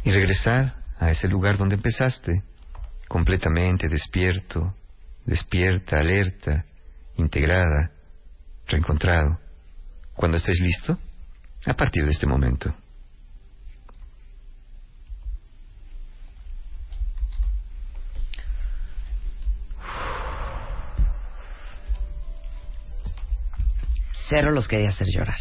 y 0.03 0.11
regresar 0.11 0.75
a 0.97 1.09
ese 1.09 1.27
lugar 1.27 1.57
donde 1.57 1.75
empezaste, 1.75 2.41
completamente 3.09 3.89
despierto, 3.89 4.73
despierta, 5.25 5.99
alerta, 5.99 6.63
integrada, 7.17 7.91
reencontrado. 8.67 9.39
Cuando 10.13 10.37
estés 10.37 10.59
listo, 10.59 10.97
a 11.65 11.73
partir 11.73 12.03
de 12.05 12.11
este 12.11 12.25
momento. 12.25 12.73
Cero 24.29 24.51
los 24.51 24.67
quería 24.67 24.89
hacer 24.89 25.07
llorar. 25.07 25.37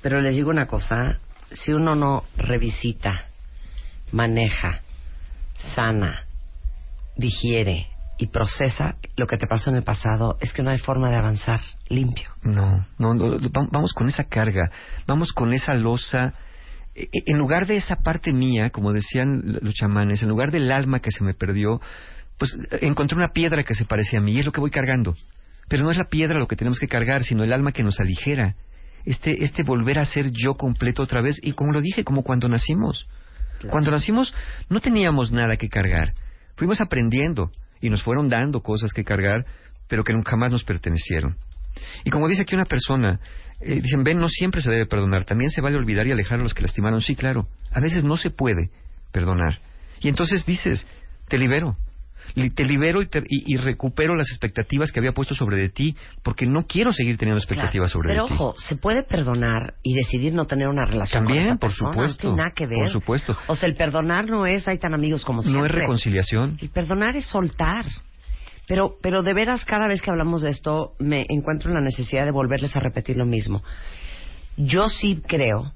Pero 0.00 0.20
les 0.20 0.34
digo 0.34 0.50
una 0.50 0.66
cosa, 0.66 1.18
si 1.52 1.72
uno 1.72 1.94
no 1.94 2.24
revisita, 2.36 3.26
maneja, 4.12 4.80
sana, 5.74 6.24
digiere, 7.16 7.88
y 8.18 8.28
procesa 8.28 8.96
lo 9.16 9.26
que 9.26 9.36
te 9.36 9.46
pasó 9.46 9.70
en 9.70 9.76
el 9.76 9.82
pasado, 9.82 10.36
es 10.40 10.52
que 10.52 10.62
no 10.62 10.70
hay 10.70 10.78
forma 10.78 11.10
de 11.10 11.16
avanzar 11.16 11.60
limpio. 11.88 12.30
No, 12.42 12.86
no, 12.98 13.14
vamos 13.72 13.92
con 13.92 14.08
esa 14.08 14.24
carga, 14.24 14.70
vamos 15.06 15.32
con 15.32 15.52
esa 15.52 15.74
losa. 15.74 16.34
E, 16.94 17.02
e, 17.02 17.22
en 17.26 17.38
lugar 17.38 17.66
de 17.66 17.76
esa 17.76 17.96
parte 17.96 18.32
mía, 18.32 18.70
como 18.70 18.92
decían 18.92 19.58
los 19.62 19.74
chamanes, 19.74 20.22
en 20.22 20.28
lugar 20.28 20.52
del 20.52 20.70
alma 20.70 21.00
que 21.00 21.10
se 21.10 21.24
me 21.24 21.34
perdió, 21.34 21.80
pues 22.38 22.56
encontré 22.80 23.16
una 23.16 23.32
piedra 23.32 23.64
que 23.64 23.74
se 23.74 23.84
parecía 23.84 24.20
a 24.20 24.22
mí 24.22 24.32
y 24.32 24.40
es 24.40 24.46
lo 24.46 24.52
que 24.52 24.60
voy 24.60 24.70
cargando. 24.70 25.14
Pero 25.68 25.82
no 25.82 25.90
es 25.90 25.96
la 25.96 26.08
piedra 26.08 26.38
lo 26.38 26.46
que 26.46 26.56
tenemos 26.56 26.78
que 26.78 26.88
cargar, 26.88 27.24
sino 27.24 27.42
el 27.42 27.52
alma 27.52 27.72
que 27.72 27.82
nos 27.82 27.98
aligera. 27.98 28.54
Este, 29.04 29.44
este 29.44 29.64
volver 29.64 29.98
a 29.98 30.04
ser 30.04 30.30
yo 30.30 30.54
completo 30.54 31.02
otra 31.02 31.20
vez. 31.20 31.38
Y 31.42 31.52
como 31.52 31.72
lo 31.72 31.80
dije, 31.80 32.04
como 32.04 32.22
cuando 32.22 32.48
nacimos. 32.48 33.08
Cuando 33.70 33.90
nacimos 33.90 34.34
no 34.68 34.80
teníamos 34.80 35.32
nada 35.32 35.56
que 35.56 35.68
cargar. 35.68 36.12
Fuimos 36.56 36.80
aprendiendo 36.80 37.50
y 37.84 37.90
nos 37.90 38.02
fueron 38.02 38.30
dando 38.30 38.62
cosas 38.62 38.94
que 38.94 39.04
cargar, 39.04 39.44
pero 39.88 40.04
que 40.04 40.14
nunca 40.14 40.30
jamás 40.30 40.50
nos 40.50 40.64
pertenecieron. 40.64 41.36
Y 42.02 42.08
como 42.08 42.28
dice 42.28 42.40
aquí 42.40 42.54
una 42.54 42.64
persona, 42.64 43.20
eh, 43.60 43.78
dicen, 43.82 44.02
ven, 44.02 44.18
no 44.18 44.26
siempre 44.26 44.62
se 44.62 44.70
debe 44.70 44.86
perdonar, 44.86 45.26
también 45.26 45.50
se 45.50 45.60
vale 45.60 45.76
olvidar 45.76 46.06
y 46.06 46.12
alejar 46.12 46.40
a 46.40 46.42
los 46.42 46.54
que 46.54 46.62
lastimaron. 46.62 47.02
Sí, 47.02 47.14
claro, 47.14 47.46
a 47.70 47.80
veces 47.80 48.02
no 48.02 48.16
se 48.16 48.30
puede 48.30 48.70
perdonar. 49.12 49.58
Y 50.00 50.08
entonces 50.08 50.46
dices, 50.46 50.86
te 51.28 51.36
libero, 51.36 51.76
te 52.54 52.64
libero 52.64 53.00
y, 53.02 53.56
recupero 53.56 54.16
las 54.16 54.28
expectativas 54.28 54.90
que 54.90 55.00
había 55.00 55.12
puesto 55.12 55.34
sobre 55.34 55.56
de 55.56 55.68
ti, 55.68 55.96
porque 56.22 56.46
no 56.46 56.62
quiero 56.66 56.92
seguir 56.92 57.16
teniendo 57.16 57.38
expectativas 57.38 57.90
sobre 57.90 58.08
de 58.08 58.14
ti. 58.14 58.20
Pero 58.28 58.34
ojo, 58.34 58.54
se 58.56 58.76
puede 58.76 59.02
perdonar 59.02 59.74
y 59.82 59.94
decidir 59.94 60.34
no 60.34 60.46
tener 60.46 60.68
una 60.68 60.84
relación 60.84 61.24
También, 61.24 61.44
con 61.44 61.52
esa 61.52 61.60
por 61.60 61.72
supuesto. 61.72 62.28
No 62.28 62.34
tiene 62.34 62.36
nada 62.36 62.50
que 62.54 62.66
ver. 62.66 62.78
Por 62.80 62.90
supuesto. 62.90 63.36
O 63.46 63.56
sea, 63.56 63.68
el 63.68 63.76
perdonar 63.76 64.26
no 64.26 64.46
es, 64.46 64.66
hay 64.66 64.78
tan 64.78 64.94
amigos 64.94 65.24
como 65.24 65.42
siempre. 65.42 65.60
No 65.60 65.66
es 65.66 65.72
reconciliación. 65.72 66.58
El 66.60 66.70
perdonar 66.70 67.16
es 67.16 67.26
soltar. 67.26 67.86
Pero, 68.66 68.96
pero 69.02 69.22
de 69.22 69.34
veras, 69.34 69.64
cada 69.64 69.86
vez 69.86 70.00
que 70.00 70.10
hablamos 70.10 70.42
de 70.42 70.50
esto, 70.50 70.94
me 70.98 71.26
encuentro 71.28 71.70
en 71.70 71.74
la 71.74 71.82
necesidad 71.82 72.24
de 72.24 72.30
volverles 72.30 72.74
a 72.74 72.80
repetir 72.80 73.16
lo 73.16 73.26
mismo. 73.26 73.62
Yo 74.56 74.88
sí 74.88 75.22
creo 75.26 75.72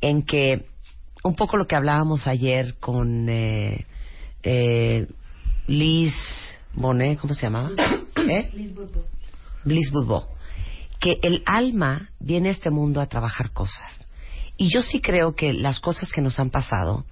en 0.00 0.22
que 0.22 0.66
un 1.24 1.34
poco 1.34 1.56
lo 1.56 1.66
que 1.66 1.76
hablábamos 1.76 2.26
ayer 2.26 2.74
con 2.78 3.28
eh, 3.28 3.86
eh, 4.42 5.06
Liz 5.68 6.14
Bonet, 6.72 7.18
¿cómo 7.18 7.34
se 7.34 7.42
llamaba? 7.42 7.70
¿Eh? 8.16 8.50
Liz 8.54 8.74
Bourbeau. 8.74 9.04
Bliss 9.64 9.90
Budbo, 9.90 10.28
que 10.98 11.18
el 11.22 11.42
alma 11.44 12.10
viene 12.18 12.48
a 12.48 12.52
este 12.52 12.70
mundo 12.70 13.00
a 13.00 13.06
trabajar 13.06 13.52
cosas. 13.52 14.06
Y 14.56 14.72
yo 14.72 14.82
sí 14.82 15.00
creo 15.00 15.34
que 15.34 15.52
las 15.52 15.78
cosas 15.78 16.10
que 16.10 16.22
nos 16.22 16.40
han 16.40 16.50
pasado, 16.50 17.04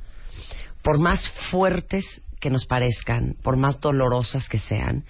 por 0.82 0.98
más 0.98 1.28
fuertes 1.50 2.04
que 2.40 2.50
nos 2.50 2.66
parezcan, 2.66 3.36
por 3.42 3.56
más 3.56 3.80
dolorosas 3.80 4.48
que 4.48 4.58
sean, 4.58 5.04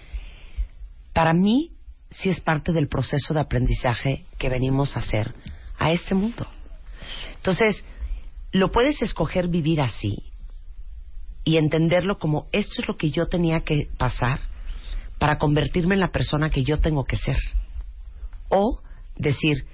para 1.13 1.33
mí 1.33 1.71
sí 2.09 2.29
es 2.29 2.41
parte 2.41 2.73
del 2.73 2.87
proceso 2.87 3.33
de 3.33 3.39
aprendizaje 3.39 4.25
que 4.37 4.49
venimos 4.49 4.95
a 4.95 4.99
hacer 4.99 5.33
a 5.79 5.91
este 5.91 6.13
mundo. 6.13 6.45
Entonces, 7.37 7.83
lo 8.51 8.71
puedes 8.71 9.01
escoger 9.01 9.47
vivir 9.47 9.81
así 9.81 10.23
y 11.47 11.55
entenderlo 11.55 12.17
como 12.17 12.47
esto 12.51 12.81
es 12.81 12.87
lo 12.89 12.97
que 12.97 13.09
yo 13.09 13.27
tenía 13.27 13.61
que 13.61 13.87
pasar 13.97 14.41
para 15.17 15.37
convertirme 15.37 15.95
en 15.95 16.01
la 16.01 16.11
persona 16.11 16.49
que 16.49 16.65
yo 16.65 16.81
tengo 16.81 17.05
que 17.05 17.15
ser. 17.15 17.37
O 18.49 18.81
decir, 19.15 19.65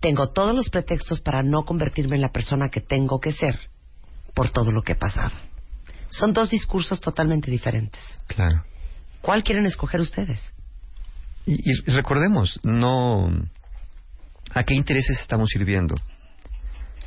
tengo 0.00 0.32
todos 0.32 0.56
los 0.56 0.70
pretextos 0.70 1.20
para 1.20 1.42
no 1.42 1.66
convertirme 1.66 2.16
en 2.16 2.22
la 2.22 2.32
persona 2.32 2.70
que 2.70 2.80
tengo 2.80 3.20
que 3.20 3.32
ser 3.32 3.54
por 4.32 4.50
todo 4.50 4.72
lo 4.72 4.80
que 4.80 4.92
he 4.92 4.96
pasado. 4.96 5.32
Son 6.08 6.32
dos 6.32 6.48
discursos 6.48 7.02
totalmente 7.02 7.50
diferentes. 7.50 8.00
Claro. 8.26 8.64
¿Cuál 9.20 9.44
quieren 9.44 9.66
escoger 9.66 10.00
ustedes? 10.00 10.40
Y, 11.44 11.70
y 11.70 11.92
recordemos, 11.92 12.58
no. 12.62 13.28
¿A 14.54 14.64
qué 14.64 14.72
intereses 14.72 15.20
estamos 15.20 15.50
sirviendo? 15.50 15.96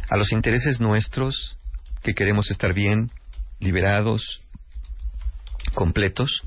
¿A 0.07 0.17
los 0.17 0.31
intereses 0.31 0.79
nuestros, 0.79 1.57
que 2.03 2.13
queremos 2.13 2.51
estar 2.51 2.75
bien, 2.75 3.09
liberados, 3.59 4.41
completos? 5.73 6.41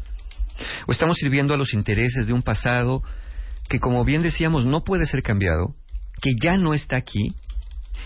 ¿O 0.86 0.92
estamos 0.92 1.16
sirviendo 1.16 1.54
a 1.54 1.56
los 1.56 1.72
intereses 1.74 2.26
de 2.26 2.32
un 2.32 2.42
pasado 2.42 3.02
que, 3.68 3.78
como 3.78 4.04
bien 4.04 4.22
decíamos, 4.22 4.66
no 4.66 4.82
puede 4.82 5.06
ser 5.06 5.22
cambiado, 5.22 5.74
que 6.20 6.32
ya 6.40 6.56
no 6.56 6.74
está 6.74 6.96
aquí 6.96 7.34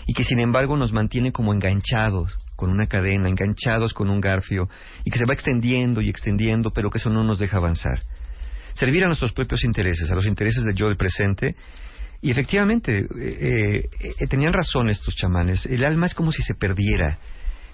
y 0.07 0.13
que, 0.13 0.23
sin 0.23 0.39
embargo, 0.39 0.77
nos 0.77 0.93
mantiene 0.93 1.31
como 1.31 1.53
enganchados 1.53 2.35
con 2.55 2.69
una 2.69 2.87
cadena, 2.87 3.29
enganchados 3.29 3.93
con 3.93 4.09
un 4.09 4.21
garfio 4.21 4.69
y 5.03 5.11
que 5.11 5.19
se 5.19 5.25
va 5.25 5.33
extendiendo 5.33 6.01
y 6.01 6.09
extendiendo, 6.09 6.71
pero 6.71 6.89
que 6.89 6.99
eso 6.99 7.09
no 7.09 7.23
nos 7.23 7.39
deja 7.39 7.57
avanzar? 7.57 8.01
Servir 8.73 9.03
a 9.03 9.07
nuestros 9.07 9.33
propios 9.33 9.63
intereses, 9.63 10.09
a 10.11 10.15
los 10.15 10.25
intereses 10.25 10.63
del 10.63 10.75
yo 10.75 10.87
del 10.87 10.97
presente, 10.97 11.55
y 12.21 12.31
efectivamente, 12.31 13.05
eh, 13.21 13.89
eh, 13.99 14.27
tenían 14.27 14.53
razón 14.53 14.89
estos 14.89 15.15
chamanes. 15.15 15.65
El 15.65 15.85
alma 15.85 16.07
es 16.07 16.15
como 16.15 16.31
si 16.31 16.41
se 16.41 16.55
perdiera. 16.55 17.19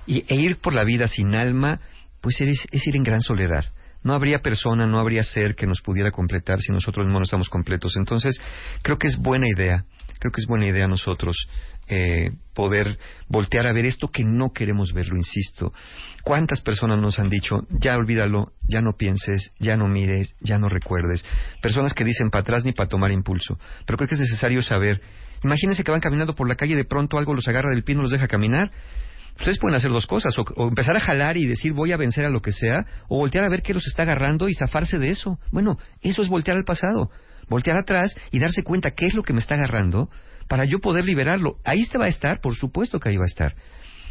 Y, 0.06 0.26
e 0.28 0.36
ir 0.36 0.58
por 0.58 0.74
la 0.74 0.84
vida 0.84 1.08
sin 1.08 1.36
alma, 1.36 1.80
pues 2.22 2.40
es, 2.42 2.66
es, 2.72 2.88
ir 2.88 2.96
en 2.96 3.04
gran 3.04 3.22
soledad. 3.22 3.66
No 4.04 4.14
habría 4.14 4.40
persona, 4.40 4.88
no 4.88 5.00
habría 5.00 5.24
ser 5.24 5.56
que 5.56 5.68
nos 5.68 5.82
pudiera 5.82 6.12
completar 6.12 6.60
si 6.60 6.72
nosotros 6.72 7.06
no 7.08 7.22
estamos 7.22 7.50
completos. 7.50 7.96
Entonces, 7.98 8.42
creo 8.82 8.98
que 8.98 9.08
es 9.08 9.18
buena 9.18 9.48
idea, 9.48 9.86
creo 10.20 10.32
que 10.32 10.42
es 10.42 10.48
buena 10.48 10.68
idea 10.68 10.88
nosotros 10.88 11.48
eh, 11.94 12.32
poder 12.54 12.98
voltear 13.28 13.68
a 13.68 13.74
ver 13.74 13.86
esto 13.86 14.08
que 14.08 14.24
no 14.24 14.52
queremos 14.54 14.94
ver, 14.94 15.08
lo 15.08 15.18
insisto. 15.18 15.74
¿Cuántas 16.24 16.62
personas 16.62 17.00
nos 17.00 17.20
han 17.20 17.30
dicho, 17.30 17.68
ya 17.70 17.96
olvídalo, 17.96 18.54
ya 18.68 18.82
no 18.82 18.94
pienses, 18.98 19.54
ya 19.60 19.76
no 19.76 19.88
mires, 19.88 20.34
ya 20.40 20.58
no 20.58 20.70
recuerdes? 20.70 21.26
Personas 21.62 21.94
que 21.94 22.06
dicen 22.06 22.30
para 22.30 22.44
atrás 22.44 22.64
ni 22.64 22.72
para 22.72 22.88
tomar 22.88 23.12
impulso. 23.12 23.58
Pero 23.86 23.98
creo 23.98 24.08
que 24.08 24.16
es 24.16 24.22
necesario 24.22 24.62
saber. 24.62 25.02
Imagínense 25.44 25.84
que 25.84 25.92
van 25.92 26.00
caminando 26.00 26.34
por 26.34 26.48
la 26.48 26.56
calle 26.56 26.74
y 26.74 26.78
de 26.78 26.86
pronto 26.86 27.18
algo 27.18 27.34
los 27.34 27.48
agarra 27.48 27.72
del 27.74 27.84
pie 27.84 27.94
y 27.94 27.96
no 27.98 28.04
los 28.04 28.12
deja 28.12 28.28
caminar. 28.28 28.72
Ustedes 29.38 29.60
pueden 29.60 29.76
hacer 29.76 29.92
dos 29.92 30.08
cosas, 30.08 30.38
o, 30.38 30.44
o, 30.56 30.68
empezar 30.68 30.96
a 30.96 31.00
jalar 31.00 31.38
y 31.38 31.46
decir 31.46 31.74
voy 31.74 31.92
a 31.92 31.98
vencer 31.98 32.26
a 32.26 32.30
lo 32.30 32.42
que 32.42 32.52
sea, 32.52 32.86
o 33.08 33.18
voltear 33.18 33.46
a 33.46 33.50
ver 33.50 33.62
qué 33.62 33.74
los 33.74 33.88
está 33.88 34.04
agarrando 34.04 34.48
y 34.48 34.54
zafarse 34.54 35.00
de 35.00 35.10
eso. 35.10 35.40
Bueno, 35.52 35.78
eso 36.02 36.22
es 36.22 36.30
voltear 36.30 36.58
al 36.58 36.64
pasado, 36.64 37.10
voltear 37.50 37.78
atrás 37.78 38.16
y 38.32 38.40
darse 38.40 38.64
cuenta 38.64 38.92
qué 38.92 39.08
es 39.08 39.14
lo 39.14 39.24
que 39.24 39.34
me 39.34 39.40
está 39.40 39.56
agarrando 39.56 40.10
para 40.48 40.66
yo 40.66 40.80
poder 40.80 41.06
liberarlo. 41.06 41.56
Ahí 41.64 41.86
se 41.86 41.98
va 41.98 42.06
a 42.06 42.10
estar, 42.10 42.42
por 42.42 42.56
supuesto 42.56 43.00
que 43.00 43.10
ahí 43.10 43.16
va 43.16 43.24
a 43.24 43.28
estar. 43.28 43.56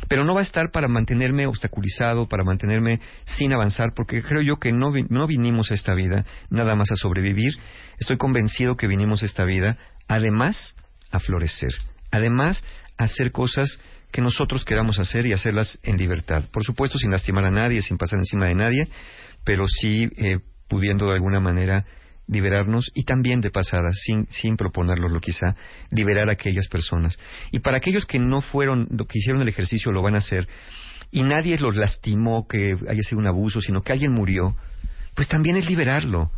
Pero 0.08 0.24
no 0.24 0.34
va 0.34 0.40
a 0.40 0.42
estar 0.42 0.70
para 0.72 0.88
mantenerme 0.88 1.46
obstaculizado, 1.46 2.26
para 2.28 2.44
mantenerme 2.44 3.00
sin 3.26 3.52
avanzar, 3.52 3.92
porque 3.94 4.22
creo 4.22 4.40
yo 4.40 4.56
que 4.56 4.72
no, 4.72 4.90
no 5.10 5.26
vinimos 5.26 5.70
a 5.70 5.74
esta 5.74 5.94
vida 5.94 6.24
nada 6.48 6.74
más 6.74 6.90
a 6.90 6.96
sobrevivir. 6.96 7.52
Estoy 7.98 8.16
convencido 8.16 8.76
que 8.76 8.86
vinimos 8.86 9.22
a 9.22 9.26
esta 9.26 9.44
vida, 9.44 9.76
además, 10.08 10.74
a 11.10 11.18
florecer. 11.18 11.72
Además, 12.10 12.64
a 12.96 13.04
hacer 13.04 13.32
cosas 13.32 13.78
que 14.12 14.20
nosotros 14.20 14.64
queramos 14.64 14.98
hacer 14.98 15.26
y 15.26 15.32
hacerlas 15.32 15.78
en 15.82 15.96
libertad. 15.96 16.44
Por 16.52 16.64
supuesto, 16.64 16.98
sin 16.98 17.10
lastimar 17.10 17.44
a 17.44 17.50
nadie, 17.50 17.82
sin 17.82 17.98
pasar 17.98 18.18
encima 18.18 18.46
de 18.46 18.54
nadie, 18.54 18.88
pero 19.44 19.66
sí 19.66 20.08
eh, 20.16 20.38
pudiendo 20.68 21.06
de 21.06 21.14
alguna 21.14 21.40
manera 21.40 21.84
liberarnos 22.30 22.90
y 22.94 23.04
también 23.04 23.40
de 23.40 23.50
pasada, 23.50 23.90
sin, 23.92 24.26
sin 24.30 24.56
proponerlo 24.56 25.20
quizá, 25.20 25.56
liberar 25.90 26.28
a 26.28 26.34
aquellas 26.34 26.68
personas. 26.68 27.18
Y 27.50 27.58
para 27.58 27.78
aquellos 27.78 28.06
que 28.06 28.18
no 28.18 28.40
fueron, 28.40 28.86
que 28.86 29.18
hicieron 29.18 29.42
el 29.42 29.48
ejercicio, 29.48 29.90
lo 29.90 30.02
van 30.02 30.14
a 30.14 30.18
hacer, 30.18 30.48
y 31.10 31.24
nadie 31.24 31.58
los 31.58 31.74
lastimó 31.74 32.46
que 32.46 32.76
haya 32.88 33.02
sido 33.02 33.18
un 33.18 33.26
abuso, 33.26 33.60
sino 33.60 33.82
que 33.82 33.92
alguien 33.92 34.12
murió, 34.12 34.54
pues 35.14 35.28
también 35.28 35.56
es 35.56 35.68
liberarlo. 35.68 36.30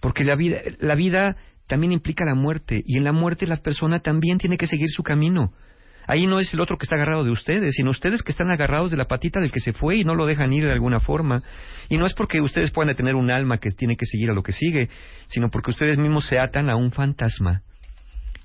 Porque 0.00 0.22
la 0.22 0.36
vida, 0.36 0.58
la 0.80 0.94
vida 0.94 1.36
también 1.66 1.92
implica 1.92 2.24
la 2.26 2.34
muerte, 2.34 2.82
y 2.84 2.98
en 2.98 3.04
la 3.04 3.12
muerte 3.12 3.46
la 3.46 3.56
persona 3.56 4.00
también 4.00 4.36
tiene 4.38 4.58
que 4.58 4.66
seguir 4.66 4.88
su 4.90 5.02
camino. 5.02 5.52
Ahí 6.08 6.26
no 6.26 6.38
es 6.38 6.52
el 6.54 6.60
otro 6.60 6.78
que 6.78 6.86
está 6.86 6.96
agarrado 6.96 7.22
de 7.22 7.30
ustedes, 7.30 7.74
sino 7.74 7.90
ustedes 7.90 8.22
que 8.22 8.32
están 8.32 8.50
agarrados 8.50 8.90
de 8.90 8.96
la 8.96 9.04
patita 9.04 9.40
del 9.40 9.52
que 9.52 9.60
se 9.60 9.74
fue 9.74 9.98
y 9.98 10.04
no 10.04 10.14
lo 10.14 10.24
dejan 10.24 10.50
ir 10.54 10.64
de 10.64 10.72
alguna 10.72 11.00
forma. 11.00 11.42
Y 11.90 11.98
no 11.98 12.06
es 12.06 12.14
porque 12.14 12.40
ustedes 12.40 12.70
puedan 12.70 12.96
tener 12.96 13.14
un 13.14 13.30
alma 13.30 13.58
que 13.58 13.68
tiene 13.70 13.94
que 13.94 14.06
seguir 14.06 14.30
a 14.30 14.32
lo 14.32 14.42
que 14.42 14.52
sigue, 14.52 14.88
sino 15.26 15.50
porque 15.50 15.70
ustedes 15.70 15.98
mismos 15.98 16.26
se 16.26 16.38
atan 16.38 16.70
a 16.70 16.76
un 16.76 16.92
fantasma. 16.92 17.60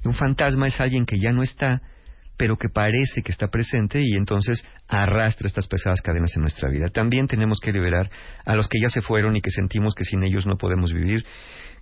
Y 0.03 0.09
un 0.09 0.13
fantasma 0.13 0.67
es 0.67 0.81
alguien 0.81 1.05
que 1.05 1.17
ya 1.17 1.31
no 1.31 1.41
está, 1.41 1.81
pero 2.35 2.57
que 2.57 2.67
parece 2.67 3.21
que 3.21 3.31
está 3.31 3.47
presente 3.47 4.01
y 4.01 4.17
entonces 4.17 4.67
arrastra 4.89 5.47
estas 5.47 5.67
pesadas 5.67 6.01
cadenas 6.01 6.35
en 6.35 6.41
nuestra 6.41 6.69
vida. 6.69 6.89
También 6.89 7.27
tenemos 7.27 7.61
que 7.61 7.71
liberar 7.71 8.09
a 8.45 8.55
los 8.55 8.67
que 8.67 8.79
ya 8.81 8.89
se 8.89 9.01
fueron 9.01 9.37
y 9.37 9.41
que 9.41 9.51
sentimos 9.51 9.95
que 9.95 10.03
sin 10.03 10.21
ellos 10.25 10.45
no 10.45 10.57
podemos 10.57 10.91
vivir, 10.91 11.23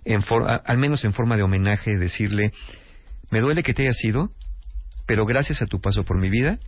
en 0.04 0.20
al 0.64 0.78
menos 0.78 1.04
en 1.04 1.12
forma 1.12 1.36
de 1.36 1.42
homenaje, 1.42 1.96
decirle, 1.98 2.52
me 3.30 3.40
duele 3.40 3.64
que 3.64 3.74
te 3.74 3.82
hayas 3.82 4.04
ido, 4.04 4.30
pero 5.06 5.26
gracias 5.26 5.62
a 5.62 5.66
tu 5.66 5.80
paso 5.80 6.04
por 6.04 6.18
mi 6.18 6.30
vida, 6.30 6.58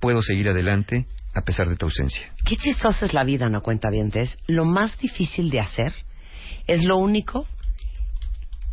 puedo 0.00 0.22
seguir 0.22 0.48
adelante 0.48 1.06
a 1.34 1.42
pesar 1.42 1.68
de 1.68 1.76
tu 1.76 1.86
ausencia. 1.86 2.32
Qué 2.44 2.56
chistosa 2.56 3.04
es 3.04 3.12
la 3.12 3.24
vida, 3.24 3.48
¿no 3.48 3.62
cuenta 3.62 3.90
dientes? 3.90 4.36
Lo 4.46 4.64
más 4.64 4.98
difícil 4.98 5.50
de 5.50 5.60
hacer 5.60 5.94
es 6.66 6.84
lo 6.84 6.96
único 6.96 7.46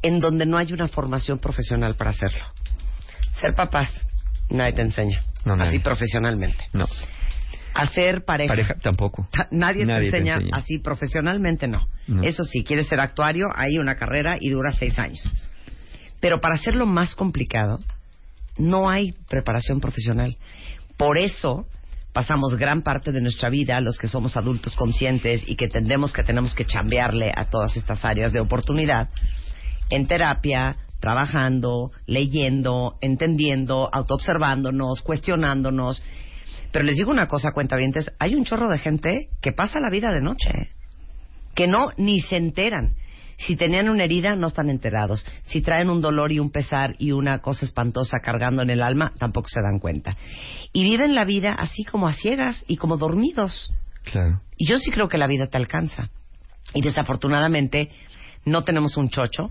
en 0.02 0.20
donde 0.20 0.46
no 0.46 0.58
hay 0.58 0.72
una 0.74 0.88
formación 0.88 1.40
profesional 1.40 1.96
para 1.96 2.12
hacerlo. 2.12 2.44
Ser 3.40 3.56
papás, 3.56 3.90
nadie 4.50 4.74
te 4.74 4.82
enseña. 4.82 5.22
No, 5.46 5.56
nadie. 5.56 5.70
Así 5.70 5.80
profesionalmente. 5.80 6.66
No. 6.74 6.88
Hacer 7.74 8.24
pareja. 8.24 8.50
Pareja 8.50 8.76
tampoco. 8.82 9.28
Nadie, 9.52 9.86
Nadie 9.86 10.12
te, 10.12 10.18
enseña. 10.18 10.40
así 10.54 10.78
profesionalmente, 10.80 11.68
no. 11.68 11.88
No. 12.08 12.24
Eso 12.24 12.44
sí, 12.44 12.64
quieres 12.64 12.88
ser 12.88 13.00
actuario, 13.00 13.48
hay 13.56 13.78
una 13.78 13.96
carrera 13.96 14.36
y 14.40 14.50
dura 14.52 14.74
seis 14.74 15.00
años. 15.00 15.22
Pero 16.20 16.40
para 16.40 16.56
hacerlo 16.56 16.86
más 16.86 17.16
complicado, 17.16 17.80
no 18.58 18.90
hay 18.90 19.14
preparación 19.28 19.80
profesional. 19.80 20.38
Por 20.98 21.18
eso 21.18 21.66
pasamos 22.14 22.56
gran 22.56 22.84
parte 22.84 23.12
de 23.12 23.22
nuestra 23.22 23.50
vida, 23.50 23.82
los 23.82 23.98
que 23.98 24.08
somos 24.08 24.38
adultos 24.38 24.76
conscientes 24.76 25.44
y 25.48 25.56
que 25.56 25.66
entendemos 25.66 26.14
que 26.14 26.24
tenemos 26.24 26.54
que 26.54 26.66
chambearle 26.66 27.32
a 27.36 27.46
todas 27.46 27.76
estas 27.76 28.06
áreas 28.06 28.32
de 28.32 28.40
oportunidad, 28.40 29.10
en 29.90 30.08
terapia, 30.08 30.78
trabajando, 31.00 31.92
leyendo, 32.06 32.98
entendiendo, 33.02 33.90
autoobservándonos, 33.92 35.02
cuestionándonos. 35.02 36.02
Pero 36.72 36.86
les 36.86 36.96
digo 36.96 37.12
una 37.12 37.28
cosa, 37.28 37.52
cuentavientes, 37.52 38.10
hay 38.20 38.36
un 38.36 38.46
chorro 38.46 38.70
de 38.70 38.80
gente 38.80 39.30
que 39.42 39.52
pasa 39.52 39.82
la 39.82 39.90
vida 39.90 40.12
de 40.12 40.22
noche, 40.22 40.70
que 41.56 41.68
no 41.68 41.90
ni 41.98 42.22
se 42.22 42.38
enteran. 42.38 42.96
Si 43.38 43.56
tenían 43.56 43.90
una 43.90 44.04
herida, 44.04 44.36
no 44.36 44.48
están 44.48 44.70
enterados. 44.70 45.26
Si 45.44 45.62
traen 45.62 45.90
un 45.90 46.02
dolor 46.02 46.32
y 46.32 46.40
un 46.40 46.52
pesar 46.52 46.96
y 47.00 47.12
una 47.12 47.40
cosa 47.40 47.66
espantosa 47.66 48.20
cargando 48.20 48.62
en 48.62 48.70
el 48.70 48.82
alma, 48.82 49.14
tampoco 49.18 49.50
se 49.50 49.62
dan 49.62 49.80
cuenta. 49.80 50.18
Y 50.72 50.84
viven 50.84 51.16
la 51.16 51.26
vida 51.26 51.56
así 51.58 51.84
como 51.84 52.08
a 52.08 52.14
ciegas 52.14 52.64
y 52.68 52.78
como 52.78 52.98
dormidos. 52.98 53.72
Claro. 54.04 54.42
Y 54.58 54.68
yo 54.68 54.78
sí 54.80 54.92
creo 54.92 55.08
que 55.08 55.18
la 55.18 55.28
vida 55.28 55.48
te 55.48 55.58
alcanza. 55.58 56.10
Y 56.74 56.82
desafortunadamente 56.82 57.90
no 58.46 58.64
tenemos 58.64 58.98
un 58.98 59.10
chocho, 59.10 59.50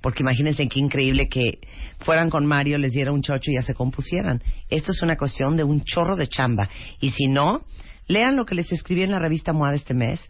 porque 0.00 0.22
imagínense 0.22 0.68
qué 0.68 0.78
increíble 0.78 1.28
que 1.28 1.58
fueran 2.00 2.30
con 2.30 2.46
Mario, 2.46 2.78
les 2.78 2.92
diera 2.92 3.12
un 3.12 3.22
chocho 3.22 3.50
y 3.50 3.54
ya 3.54 3.62
se 3.62 3.74
compusieran. 3.74 4.42
Esto 4.68 4.92
es 4.92 5.02
una 5.02 5.16
cuestión 5.16 5.56
de 5.56 5.64
un 5.64 5.82
chorro 5.84 6.16
de 6.16 6.28
chamba. 6.28 6.68
Y 7.00 7.10
si 7.10 7.28
no, 7.28 7.64
lean 8.06 8.36
lo 8.36 8.44
que 8.44 8.54
les 8.54 8.70
escribí 8.72 9.02
en 9.02 9.10
la 9.10 9.18
revista 9.18 9.52
MOA 9.52 9.70
de 9.70 9.76
este 9.76 9.94
mes, 9.94 10.20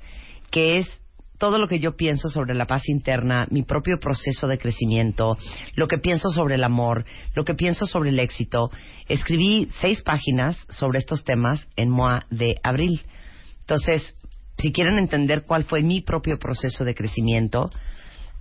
que 0.51 0.77
es 0.77 1.03
todo 1.39 1.59
lo 1.59 1.67
que 1.67 1.79
yo 1.79 1.97
pienso 1.97 2.29
sobre 2.29 2.55
la 2.55 2.67
paz 2.67 2.89
interna, 2.89 3.47
mi 3.51 3.63
propio 3.63 3.99
proceso 3.99 4.47
de 4.47 4.59
crecimiento, 4.59 5.37
lo 5.75 5.89
que 5.89 5.99
pienso 5.99 6.31
sobre 6.31 6.55
el 6.55 6.65
amor, 6.65 7.05
lo 7.35 7.45
que 7.45 7.55
pienso 7.55 7.87
sobre 7.87 8.11
el 8.11 8.19
éxito. 8.19 8.71
Escribí 9.09 9.69
seis 9.81 10.03
páginas 10.03 10.67
sobre 10.69 10.99
estos 10.99 11.25
temas 11.25 11.69
en 11.77 11.91
MOA 11.91 12.27
de 12.31 12.57
abril. 12.63 13.03
Entonces, 13.61 14.15
si 14.59 14.73
quieren 14.73 14.99
entender 14.99 15.45
cuál 15.47 15.65
fue 15.65 15.83
mi 15.83 16.01
propio 16.01 16.39
proceso 16.39 16.85
de 16.85 16.95
crecimiento, 16.95 17.71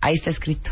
ahí 0.02 0.16
está 0.16 0.30
escrito. 0.30 0.72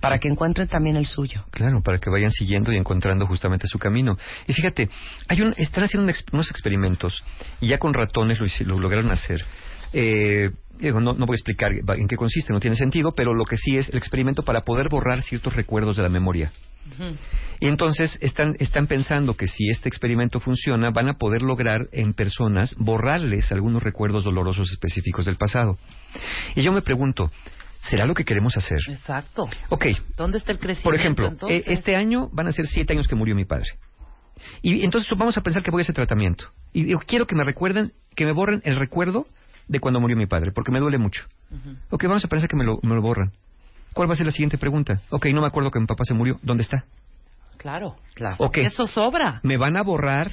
Para 0.00 0.18
que 0.18 0.28
encuentren 0.28 0.68
también 0.68 0.96
el 0.96 1.06
suyo. 1.06 1.44
Claro, 1.50 1.82
para 1.82 1.98
que 1.98 2.10
vayan 2.10 2.30
siguiendo 2.30 2.72
y 2.72 2.76
encontrando 2.76 3.26
justamente 3.26 3.66
su 3.66 3.78
camino. 3.78 4.16
Y 4.46 4.52
fíjate, 4.52 4.88
hay 5.26 5.40
un, 5.40 5.54
están 5.56 5.84
haciendo 5.84 6.12
unos 6.32 6.50
experimentos, 6.50 7.24
y 7.60 7.68
ya 7.68 7.78
con 7.78 7.92
ratones 7.92 8.38
lo, 8.60 8.78
lograron 8.78 9.10
hacer. 9.10 9.44
Eh, 9.92 10.50
no, 10.80 11.00
no, 11.00 11.26
voy 11.26 11.34
a 11.34 11.36
explicar 11.36 11.72
en 11.72 12.08
qué 12.08 12.16
consiste, 12.16 12.52
no 12.52 12.60
tiene 12.60 12.76
sentido, 12.76 13.10
pero 13.12 13.34
lo 13.34 13.44
que 13.44 13.56
sí 13.56 13.76
es 13.76 13.88
el 13.88 13.96
experimento 13.96 14.42
para 14.42 14.60
poder 14.60 14.88
borrar 14.90 15.22
ciertos 15.22 15.54
recuerdos 15.54 15.96
de 15.96 16.02
la 16.02 16.08
memoria. 16.08 16.50
Y 17.58 17.66
entonces 17.66 18.16
están, 18.20 18.54
están 18.58 18.86
pensando 18.86 19.34
que 19.34 19.48
si 19.48 19.68
este 19.70 19.88
experimento 19.88 20.38
funciona, 20.40 20.90
van 20.90 21.08
a 21.08 21.14
poder 21.14 21.42
lograr 21.42 21.88
en 21.92 22.12
personas 22.12 22.74
borrarles 22.78 23.50
algunos 23.50 23.82
recuerdos 23.82 24.24
dolorosos 24.24 24.70
específicos 24.70 25.26
del 25.26 25.36
pasado. 25.36 25.78
Y 26.54 26.62
yo 26.62 26.72
me 26.72 26.82
pregunto, 26.82 27.30
¿será 27.82 28.06
lo 28.06 28.14
que 28.14 28.24
queremos 28.24 28.56
hacer? 28.56 28.78
Exacto. 28.88 29.48
Ok. 29.70 29.86
¿Dónde 30.16 30.38
está 30.38 30.52
el 30.52 30.58
crecimiento? 30.58 30.88
Por 30.88 30.94
ejemplo, 30.94 31.48
eh, 31.48 31.64
este 31.66 31.96
año 31.96 32.28
van 32.32 32.46
a 32.46 32.52
ser 32.52 32.66
siete 32.66 32.92
años 32.92 33.08
que 33.08 33.16
murió 33.16 33.34
mi 33.34 33.44
padre. 33.44 33.68
Y 34.62 34.84
entonces 34.84 35.10
vamos 35.16 35.36
a 35.38 35.40
pensar 35.40 35.62
que 35.62 35.70
voy 35.70 35.80
a 35.80 35.82
ese 35.82 35.94
tratamiento. 35.94 36.52
Y 36.72 36.86
yo 36.86 36.98
quiero 36.98 37.26
que 37.26 37.34
me 37.34 37.42
recuerden, 37.42 37.94
que 38.14 38.26
me 38.26 38.32
borren 38.32 38.60
el 38.64 38.76
recuerdo 38.76 39.26
de 39.68 39.80
cuando 39.80 40.00
murió 40.00 40.16
mi 40.16 40.26
padre, 40.26 40.52
porque 40.52 40.72
me 40.72 40.80
duele 40.80 40.98
mucho. 40.98 41.24
Ok, 41.90 42.04
vamos 42.04 42.24
a 42.24 42.28
pensar 42.28 42.48
que 42.48 42.56
me 42.56 42.64
lo, 42.64 42.78
me 42.82 42.94
lo 42.94 43.02
borran. 43.02 43.32
¿Cuál 43.92 44.08
va 44.08 44.14
a 44.14 44.16
ser 44.16 44.26
la 44.26 44.32
siguiente 44.32 44.58
pregunta? 44.58 45.00
Ok, 45.10 45.26
no 45.26 45.40
me 45.40 45.46
acuerdo 45.46 45.70
que 45.70 45.80
mi 45.80 45.86
papá 45.86 46.04
se 46.04 46.14
murió. 46.14 46.38
¿Dónde 46.42 46.62
está? 46.62 46.84
Claro, 47.56 47.96
claro. 48.14 48.36
Okay. 48.38 48.66
Eso 48.66 48.86
sobra. 48.86 49.40
¿Me 49.42 49.56
van 49.56 49.76
a 49.76 49.82
borrar 49.82 50.30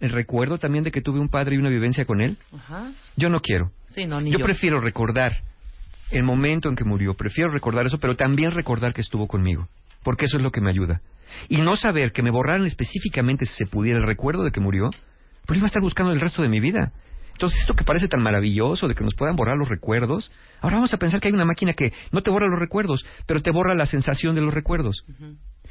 el 0.00 0.10
recuerdo 0.10 0.58
también 0.58 0.84
de 0.84 0.90
que 0.90 1.00
tuve 1.00 1.18
un 1.18 1.28
padre 1.28 1.56
y 1.56 1.58
una 1.58 1.70
vivencia 1.70 2.04
con 2.04 2.20
él? 2.20 2.36
Ajá. 2.54 2.92
Yo 3.16 3.30
no 3.30 3.40
quiero. 3.40 3.70
Sí, 3.90 4.06
no, 4.06 4.20
ni 4.20 4.30
yo, 4.30 4.38
yo 4.38 4.44
prefiero 4.44 4.80
recordar 4.80 5.42
el 6.10 6.22
momento 6.22 6.68
en 6.68 6.76
que 6.76 6.84
murió. 6.84 7.14
Prefiero 7.14 7.50
recordar 7.50 7.86
eso, 7.86 7.98
pero 7.98 8.16
también 8.16 8.50
recordar 8.52 8.92
que 8.92 9.00
estuvo 9.00 9.26
conmigo. 9.26 9.68
Porque 10.02 10.26
eso 10.26 10.36
es 10.36 10.42
lo 10.42 10.50
que 10.50 10.60
me 10.60 10.70
ayuda. 10.70 11.00
Y 11.48 11.60
no 11.62 11.76
saber 11.76 12.12
que 12.12 12.22
me 12.22 12.30
borraran 12.30 12.66
específicamente 12.66 13.46
si 13.46 13.54
se 13.54 13.66
pudiera 13.66 13.98
el 13.98 14.06
recuerdo 14.06 14.42
de 14.42 14.50
que 14.50 14.60
murió, 14.60 14.90
pues 15.46 15.56
iba 15.56 15.66
a 15.66 15.68
estar 15.68 15.82
buscando 15.82 16.12
el 16.12 16.20
resto 16.20 16.42
de 16.42 16.48
mi 16.48 16.60
vida. 16.60 16.92
Entonces, 17.40 17.60
esto 17.60 17.72
que 17.72 17.84
parece 17.84 18.06
tan 18.06 18.22
maravilloso 18.22 18.86
de 18.86 18.94
que 18.94 19.02
nos 19.02 19.14
puedan 19.14 19.34
borrar 19.34 19.56
los 19.56 19.66
recuerdos, 19.66 20.30
ahora 20.60 20.76
vamos 20.76 20.92
a 20.92 20.98
pensar 20.98 21.22
que 21.22 21.28
hay 21.28 21.32
una 21.32 21.46
máquina 21.46 21.72
que 21.72 21.90
no 22.12 22.22
te 22.22 22.30
borra 22.30 22.46
los 22.46 22.60
recuerdos, 22.60 23.06
pero 23.24 23.40
te 23.40 23.50
borra 23.50 23.74
la 23.74 23.86
sensación 23.86 24.34
de 24.34 24.42
los 24.42 24.52
recuerdos. 24.52 25.06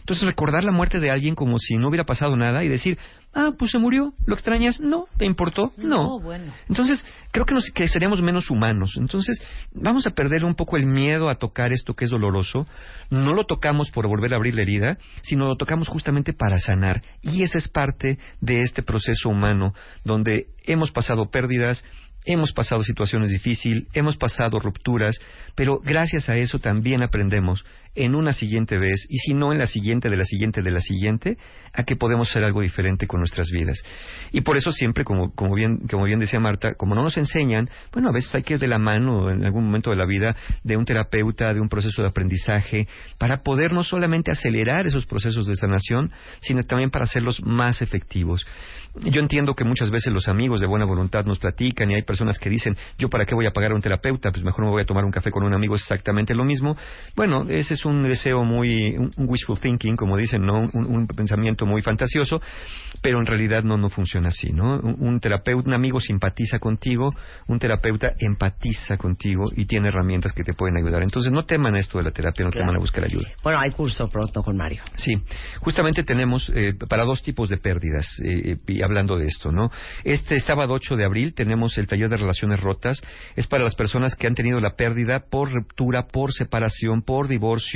Entonces, 0.10 0.28
recordar 0.28 0.64
la 0.64 0.72
muerte 0.72 1.00
de 1.00 1.12
alguien 1.12 1.36
como 1.36 1.60
si 1.60 1.78
no 1.78 1.88
hubiera 1.88 2.04
pasado 2.04 2.36
nada 2.36 2.64
y 2.64 2.68
decir, 2.68 2.98
ah, 3.32 3.52
pues 3.56 3.70
se 3.70 3.78
murió, 3.78 4.16
¿lo 4.26 4.34
extrañas? 4.34 4.80
No, 4.80 5.06
¿te 5.20 5.26
importó? 5.26 5.72
No. 5.78 6.20
bueno. 6.20 6.52
Entonces, 6.68 7.06
creo 7.30 7.46
que, 7.46 7.54
nos, 7.54 7.70
que 7.70 7.88
seremos 7.88 8.20
menos 8.20 8.50
humanos. 8.50 8.96
Entonces, 8.98 9.40
vamos 9.72 10.08
a 10.08 10.10
perder 10.10 10.46
un 10.46 10.56
poco 10.56 10.78
el 10.78 10.88
miedo 10.88 11.30
a 11.30 11.36
tocar 11.36 11.72
esto 11.74 11.94
que 11.94 12.06
es 12.06 12.10
doloroso. 12.10 12.66
No 13.12 13.36
lo 13.36 13.44
tocamos 13.44 13.92
por 13.92 14.08
volver 14.08 14.34
a 14.34 14.38
abrir 14.38 14.56
la 14.56 14.64
herida, 14.64 14.98
sino 15.22 15.46
lo 15.46 15.58
tocamos 15.58 15.88
justamente 15.88 16.34
para 16.34 16.58
sanar. 16.58 17.04
Y 17.22 17.44
esa 17.44 17.60
es 17.60 17.68
parte 17.68 18.18
de 18.42 18.64
este 18.64 18.82
proceso 18.82 19.30
humano, 19.30 19.76
donde 20.04 20.48
hemos 20.66 20.90
pasado 20.92 21.30
pérdidas, 21.30 21.86
Hemos 22.26 22.52
pasado 22.52 22.84
situaciones 22.84 23.32
difíciles, 23.32 23.88
hemos 23.94 24.18
pasado 24.18 24.60
rupturas, 24.60 25.18
pero 25.56 25.80
gracias 25.80 26.28
a 26.28 26.36
eso 26.36 26.60
también 26.60 27.02
aprendemos 27.02 27.64
en 28.00 28.16
una 28.16 28.32
siguiente 28.32 28.78
vez, 28.78 29.06
y 29.10 29.18
si 29.18 29.34
no 29.34 29.52
en 29.52 29.60
la 29.60 29.68
siguiente, 29.68 30.10
de 30.10 30.16
la 30.16 30.24
siguiente, 30.24 30.62
de 30.62 30.72
la 30.72 30.80
siguiente, 30.80 31.38
a 31.74 31.84
que 31.84 31.98
podemos 31.98 32.30
hacer 32.30 32.46
algo 32.46 32.62
diferente 32.62 33.08
con 33.08 33.20
nuestras 33.20 33.50
vidas. 33.52 33.84
Y 34.32 34.42
por 34.42 34.56
eso 34.56 34.72
siempre, 34.72 35.04
como, 35.04 35.34
como, 35.36 35.54
bien, 35.54 35.80
como 35.90 36.06
bien 36.06 36.20
decía 36.20 36.40
Marta, 36.40 36.76
como 36.76 36.96
no 36.96 37.04
nos 37.04 37.18
enseñan, 37.18 37.70
bueno, 37.92 38.10
a 38.10 38.14
veces 38.14 38.34
hay 38.34 38.44
que 38.44 38.54
ir 38.54 38.60
de 38.60 38.68
la 38.68 38.78
mano 38.78 39.30
en 39.30 39.44
algún 39.44 39.66
momento 39.66 39.90
de 39.90 39.98
la 39.98 40.06
vida 40.06 40.34
de 40.64 40.78
un 40.78 40.86
terapeuta, 40.86 41.54
de 41.54 41.60
un 41.60 41.68
proceso 41.68 42.02
de 42.02 42.08
aprendizaje, 42.08 42.88
para 43.18 43.44
poder 43.44 43.74
no 43.74 43.84
solamente 43.84 44.32
acelerar 44.32 44.88
esos 44.88 45.06
procesos 45.06 45.46
de 45.46 45.56
sanación, 45.56 46.12
sino 46.40 46.64
también 46.64 46.92
para 46.92 47.04
hacerlos 47.04 47.42
más 47.44 47.82
efectivos. 47.82 48.46
Yo 48.96 49.22
entiendo 49.22 49.54
que 49.54 49.64
muchas 49.64 49.92
veces 49.92 50.12
los 50.12 50.28
amigos 50.28 50.62
de 50.62 50.68
buena 50.68 50.86
voluntad 50.86 51.24
nos 51.26 51.38
platican 51.38 51.92
y 51.92 51.96
hay 51.96 52.02
personas 52.02 52.40
que 52.40 52.50
dicen, 52.50 52.76
yo 52.98 53.10
para 53.10 53.26
qué 53.26 53.36
voy 53.36 53.46
a 53.46 53.52
pagar 53.52 53.72
a 53.72 53.76
un 53.76 53.82
terapeuta, 53.82 54.32
pues 54.32 54.44
mejor 54.44 54.66
me 54.66 54.72
voy 54.72 54.82
a 54.82 54.86
tomar 54.86 55.06
un 55.06 55.12
café 55.12 55.32
con 55.32 55.44
un 55.44 55.54
amigo, 55.54 55.76
es 55.76 55.82
exactamente 55.82 56.34
lo 56.34 56.44
mismo. 56.44 56.76
Bueno, 57.16 57.46
ese 57.48 57.76
es 57.76 57.86
un 57.86 57.89
deseo 58.04 58.44
muy, 58.44 58.96
un, 58.98 59.12
wishful 59.18 59.60
thinking, 59.60 59.96
como 59.96 60.18
dicen, 60.18 60.42
¿no? 60.42 60.62
Un, 60.74 61.08
pensamiento 61.08 61.66
muy 61.66 61.82
fantasioso, 61.82 62.42
pero 63.02 63.20
en 63.20 63.26
realidad 63.26 63.64
no, 63.64 63.78
no 63.78 63.90
funciona 63.90 64.30
así, 64.30 64.52
¿no? 64.52 64.80
Un, 64.80 65.20
terapeuta, 65.20 65.68
un 65.68 65.74
amigo 65.74 66.00
simpatiza 66.00 66.60
contigo, 66.60 67.14
un 67.48 67.60
terapeuta 67.60 68.14
empatiza 68.20 68.98
contigo 68.98 69.46
y 69.56 69.66
tiene 69.66 69.90
herramientas 69.90 70.34
que 70.34 70.44
te 70.44 70.54
pueden 70.54 70.78
ayudar. 70.78 71.04
Entonces 71.04 71.32
no 71.32 71.46
teman 71.46 71.76
esto 71.76 71.98
de 71.98 72.06
la 72.06 72.12
terapia, 72.12 72.46
no 72.46 72.52
teman 72.52 72.76
a 72.76 72.80
buscar 72.80 73.04
ayuda. 73.04 73.30
Bueno, 73.44 73.60
hay 73.60 73.72
curso 73.72 74.08
pronto 74.10 74.44
con 74.44 74.56
Mario. 74.58 74.82
Sí, 74.96 75.14
justamente 75.60 76.04
tenemos 76.04 76.52
eh, 76.56 76.74
para 76.88 77.04
dos 77.04 77.22
tipos 77.22 77.50
de 77.50 77.58
pérdidas, 77.58 78.20
eh, 78.24 78.58
y 78.68 78.82
hablando 78.82 79.18
de 79.18 79.26
esto, 79.26 79.52
¿no? 79.52 79.70
Este 80.04 80.40
sábado 80.40 80.74
8 80.74 80.96
de 80.96 81.06
abril 81.06 81.34
tenemos 81.34 81.78
el 81.78 81.88
taller 81.88 82.10
de 82.10 82.18
relaciones 82.18 82.60
rotas, 82.60 83.02
es 83.36 83.48
para 83.48 83.64
las 83.64 83.76
personas 83.76 84.16
que 84.16 84.28
han 84.28 84.36
tenido 84.36 84.60
la 84.60 84.76
pérdida 84.76 85.26
por 85.30 85.52
ruptura, 85.52 86.08
por 86.08 86.32
separación, 86.34 87.02
por 87.02 87.28
divorcio, 87.28 87.69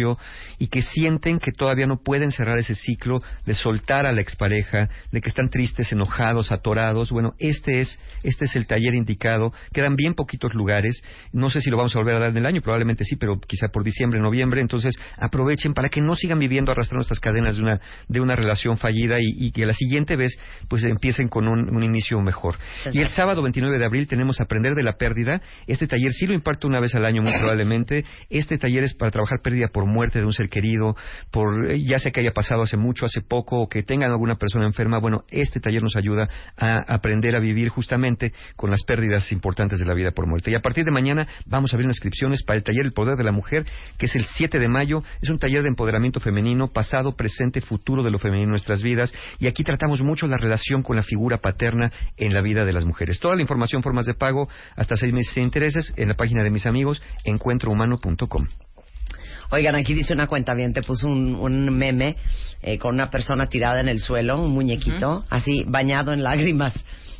y 0.60 0.68
que 0.68 0.82
sienten 0.82 1.40
que 1.40 1.52
todavía 1.52 1.86
no 1.86 1.98
pueden 1.98 2.32
cerrar 2.32 2.58
ese 2.58 2.76
ciclo 2.76 3.20
de 3.46 3.54
soltar 3.54 4.06
a 4.06 4.12
la 4.12 4.22
expareja, 4.22 4.90
de 5.12 5.22
que 5.22 5.30
están 5.30 5.50
tristes, 5.50 5.92
enojados, 5.92 6.52
atorados. 6.52 7.12
Bueno, 7.12 7.34
este 7.40 7.82
es, 7.82 8.00
este 8.24 8.46
es 8.46 8.56
el 8.56 8.66
taller 8.66 8.96
indicado. 8.96 9.54
Quedan 9.74 9.96
bien 9.96 10.14
poquitos 10.14 10.54
lugares. 10.54 11.02
No 11.32 11.50
sé 11.50 11.62
si 11.62 11.70
lo 11.70 11.78
vamos 11.78 11.96
a 11.96 12.00
volver 12.00 12.16
a 12.16 12.20
dar 12.20 12.30
en 12.32 12.38
el 12.38 12.46
año, 12.46 12.62
probablemente 12.62 13.04
sí, 13.04 13.16
pero 13.16 13.40
quizá 13.40 13.68
por 13.68 13.84
diciembre, 13.84 14.20
noviembre. 14.20 14.62
Entonces, 14.62 14.96
aprovechen 15.18 15.74
para 15.74 15.90
que 15.90 16.02
no 16.02 16.16
sigan 16.16 16.40
viviendo 16.40 16.72
arrastrando 16.72 17.04
estas 17.04 17.20
cadenas 17.20 17.56
de 17.58 17.64
una, 17.64 17.82
de 18.08 18.22
una 18.22 18.36
relación 18.36 18.78
fallida 18.78 19.18
y, 19.20 19.52
que 19.54 19.66
la 19.66 19.74
siguiente 19.74 20.16
vez 20.16 20.36
pues 20.68 20.84
empiecen 20.84 21.28
con 21.28 21.48
un, 21.48 21.76
un 21.76 21.84
inicio 21.84 22.20
mejor. 22.22 22.56
Y 22.92 23.02
el 23.02 23.10
sábado 23.10 23.44
29 23.44 23.78
de 23.78 23.86
abril 23.86 24.08
tenemos 24.08 24.42
Aprender 24.42 24.74
de 24.74 24.84
la 24.84 24.94
Pérdida. 24.94 25.42
Este 25.68 25.86
taller 25.86 26.12
sí 26.12 26.26
lo 26.26 26.34
imparto 26.34 26.68
una 26.68 26.80
vez 26.80 26.96
al 26.96 27.06
año, 27.06 27.22
muy 27.22 27.34
probablemente. 27.38 28.06
Este 28.30 28.58
taller 28.58 28.84
es 28.84 28.94
para 28.96 29.12
trabajar 29.12 29.40
pérdida 29.44 29.68
por 29.68 29.83
muerte 29.86 30.20
de 30.20 30.26
un 30.26 30.34
ser 30.34 30.50
querido, 30.50 30.96
por 31.32 31.70
eh, 31.72 31.84
ya 31.84 32.00
sea 32.00 32.12
que 32.12 32.22
haya 32.22 32.32
pasado 32.32 32.64
hace 32.64 32.78
mucho, 32.78 33.06
hace 33.06 33.22
poco, 33.22 33.62
o 33.62 33.70
que 33.70 33.84
tengan 33.84 34.12
alguna 34.12 34.36
persona 34.36 34.66
enferma, 34.66 35.00
bueno, 35.00 35.24
este 35.30 35.60
taller 35.60 35.82
nos 35.82 35.96
ayuda 35.96 36.30
a 36.58 36.80
aprender 36.94 37.36
a 37.36 37.40
vivir 37.40 37.70
justamente 37.70 38.34
con 38.56 38.70
las 38.70 38.84
pérdidas 38.84 39.32
importantes 39.32 39.80
de 39.80 39.86
la 39.86 39.94
vida 39.94 40.12
por 40.12 40.28
muerte. 40.28 40.52
Y 40.52 40.56
a 40.56 40.62
partir 40.62 40.86
de 40.86 40.92
mañana 40.92 41.28
vamos 41.46 41.74
a 41.74 41.76
abrir 41.76 41.88
inscripciones 41.90 42.44
para 42.44 42.58
el 42.58 42.64
taller 42.64 42.86
El 42.86 42.92
Poder 42.94 43.18
de 43.18 43.24
la 43.24 43.32
Mujer, 43.32 43.66
que 43.98 44.06
es 44.06 44.16
el 44.16 44.26
7 44.26 44.60
de 44.60 44.68
mayo. 44.68 45.00
Es 45.22 45.30
un 45.30 45.40
taller 45.40 45.64
de 45.64 45.70
empoderamiento 45.70 46.20
femenino, 46.20 46.68
pasado, 46.68 47.16
presente, 47.16 47.62
futuro 47.62 48.04
de 48.04 48.12
lo 48.12 48.20
femenino 48.20 48.46
en 48.46 48.50
nuestras 48.50 48.82
vidas. 48.82 49.14
Y 49.40 49.48
aquí 49.48 49.64
tratamos 49.64 50.02
mucho 50.02 50.28
la 50.28 50.38
relación 50.38 50.84
con 50.84 50.96
la 50.96 51.04
figura 51.04 51.38
paterna 51.38 51.92
en 52.18 52.34
la 52.34 52.42
vida 52.42 52.66
de 52.66 52.74
las 52.74 52.86
mujeres. 52.86 53.20
Toda 53.20 53.36
la 53.36 53.42
información, 53.42 53.84
formas 53.84 54.06
de 54.06 54.14
pago, 54.14 54.48
hasta 54.76 54.96
seis 54.96 55.14
meses 55.14 55.36
de 55.36 55.42
intereses, 55.42 55.94
en 55.98 56.10
la 56.10 56.16
página 56.16 56.44
de 56.44 56.50
mis 56.50 56.66
amigos, 56.66 57.02
encuentrohumano.com. 57.26 58.48
Oigan, 59.54 59.76
aquí 59.76 59.94
dice 59.94 60.14
una 60.14 60.26
cuenta 60.26 60.56
bien, 60.56 60.74
te 60.74 60.82
puso 60.82 61.08
un, 61.08 61.70
meme 61.78 62.16
eh, 62.64 62.80
con 62.80 62.96
una 62.96 63.12
persona 63.12 63.46
tirada 63.46 63.82
en 63.82 63.88
el 63.88 64.00
suelo, 64.00 64.42
un 64.42 64.52
muñequito, 64.52 65.26
así 65.30 65.64
bañado 65.68 66.12
en 66.12 66.24
lágrimas. 66.24 66.74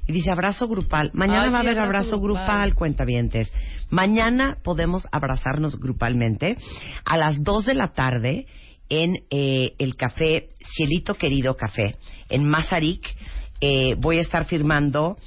Y 0.08 0.14
dice 0.14 0.32
abrazo 0.32 0.68
grupal. 0.68 1.12
Mañana 1.14 1.52
va 1.52 1.60
a 1.60 1.62
haber 1.62 1.78
abrazo, 1.78 2.20
grupal, 2.20 2.74
cuentavientes. 2.74 3.54
Mañana 3.92 4.58
podemos 4.64 5.08
abrazarnos 5.12 5.80
grupalmente 5.80 6.58
a 7.06 7.18
las 7.18 7.44
2 7.44 7.68
de 7.68 7.74
la 7.76 7.90
tarde 7.90 8.48
en 8.90 9.14
eh, 9.30 9.76
el 9.78 9.96
café 9.96 10.50
Cielito 10.76 11.14
Querido 11.14 11.56
Café 11.56 11.98
en 12.30 12.50
Mazarik. 12.50 13.16
Eh, 13.62 13.94
voy 14.00 14.18
a 14.18 14.22
estar 14.22 14.46
firmando 14.46 15.18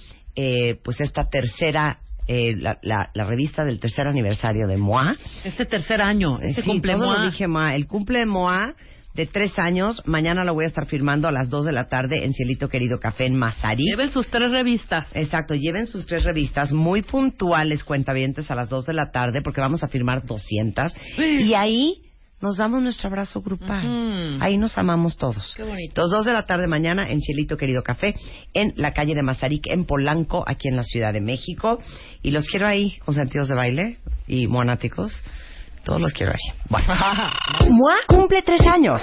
pues 0.82 1.00
esta 1.00 1.30
tercera 1.30 2.00
eh, 2.26 2.56
la, 2.56 2.78
la, 2.82 3.24
revista 3.24 3.64
del 3.64 3.78
tercer 3.78 4.06
aniversario 4.06 4.66
de 4.66 4.76
MOA. 4.76 5.16
Este 5.44 5.64
tercer 5.64 6.02
año, 6.02 6.38
este 6.40 6.62
cumple 6.62 6.96
MOA. 6.96 7.26
dije 7.26 7.46
MOA. 7.46 7.74
El 7.76 7.86
cumple 7.86 8.20
de 8.20 8.26
MOA 8.26 8.74
de 9.14 9.26
tres 9.26 9.58
años, 9.58 10.02
mañana 10.04 10.44
lo 10.44 10.52
voy 10.52 10.66
a 10.66 10.68
estar 10.68 10.86
firmando 10.86 11.26
a 11.26 11.32
las 11.32 11.48
dos 11.48 11.64
de 11.64 11.72
la 11.72 11.88
tarde 11.88 12.24
en 12.24 12.34
Cielito 12.34 12.68
Querido 12.68 12.98
Café 12.98 13.24
en 13.24 13.34
Mazari. 13.34 13.84
Lleven 13.84 14.10
sus 14.10 14.28
tres 14.28 14.50
revistas. 14.50 15.08
Exacto, 15.14 15.54
lleven 15.54 15.86
sus 15.86 16.04
tres 16.04 16.22
revistas 16.22 16.70
muy 16.72 17.02
puntuales, 17.02 17.82
cuentavientes, 17.82 18.50
a 18.50 18.54
las 18.54 18.68
dos 18.68 18.84
de 18.86 18.92
la 18.92 19.10
tarde, 19.10 19.40
porque 19.42 19.62
vamos 19.62 19.82
a 19.82 19.88
firmar 19.88 20.26
200. 20.26 20.92
Y 21.18 21.54
ahí 21.54 22.05
nos 22.40 22.58
damos 22.58 22.82
nuestro 22.82 23.08
abrazo 23.08 23.40
grupal. 23.40 24.38
Ahí 24.40 24.58
nos 24.58 24.76
amamos 24.76 25.16
todos. 25.16 25.54
Qué 25.56 25.62
bonito. 25.62 26.02
Los 26.02 26.10
dos 26.10 26.26
de 26.26 26.32
la 26.32 26.44
tarde 26.44 26.66
mañana 26.66 27.10
en 27.10 27.20
Cielito 27.20 27.56
Querido 27.56 27.82
Café, 27.82 28.14
en 28.52 28.74
la 28.76 28.92
calle 28.92 29.14
de 29.14 29.22
Mazarik, 29.22 29.66
en 29.68 29.86
Polanco, 29.86 30.44
aquí 30.46 30.68
en 30.68 30.76
la 30.76 30.82
Ciudad 30.82 31.12
de 31.12 31.20
México. 31.20 31.80
Y 32.22 32.30
los 32.32 32.46
quiero 32.46 32.66
ahí, 32.66 32.98
con 33.04 33.14
sentidos 33.14 33.48
de 33.48 33.54
baile 33.54 33.98
y 34.26 34.46
monáticos. 34.48 35.22
Todos 35.84 36.00
los 36.00 36.12
quiero 36.12 36.32
ahí. 36.32 36.58
Bueno. 36.68 36.86
cumple 38.08 38.42
tres 38.42 38.60
años. 38.66 39.02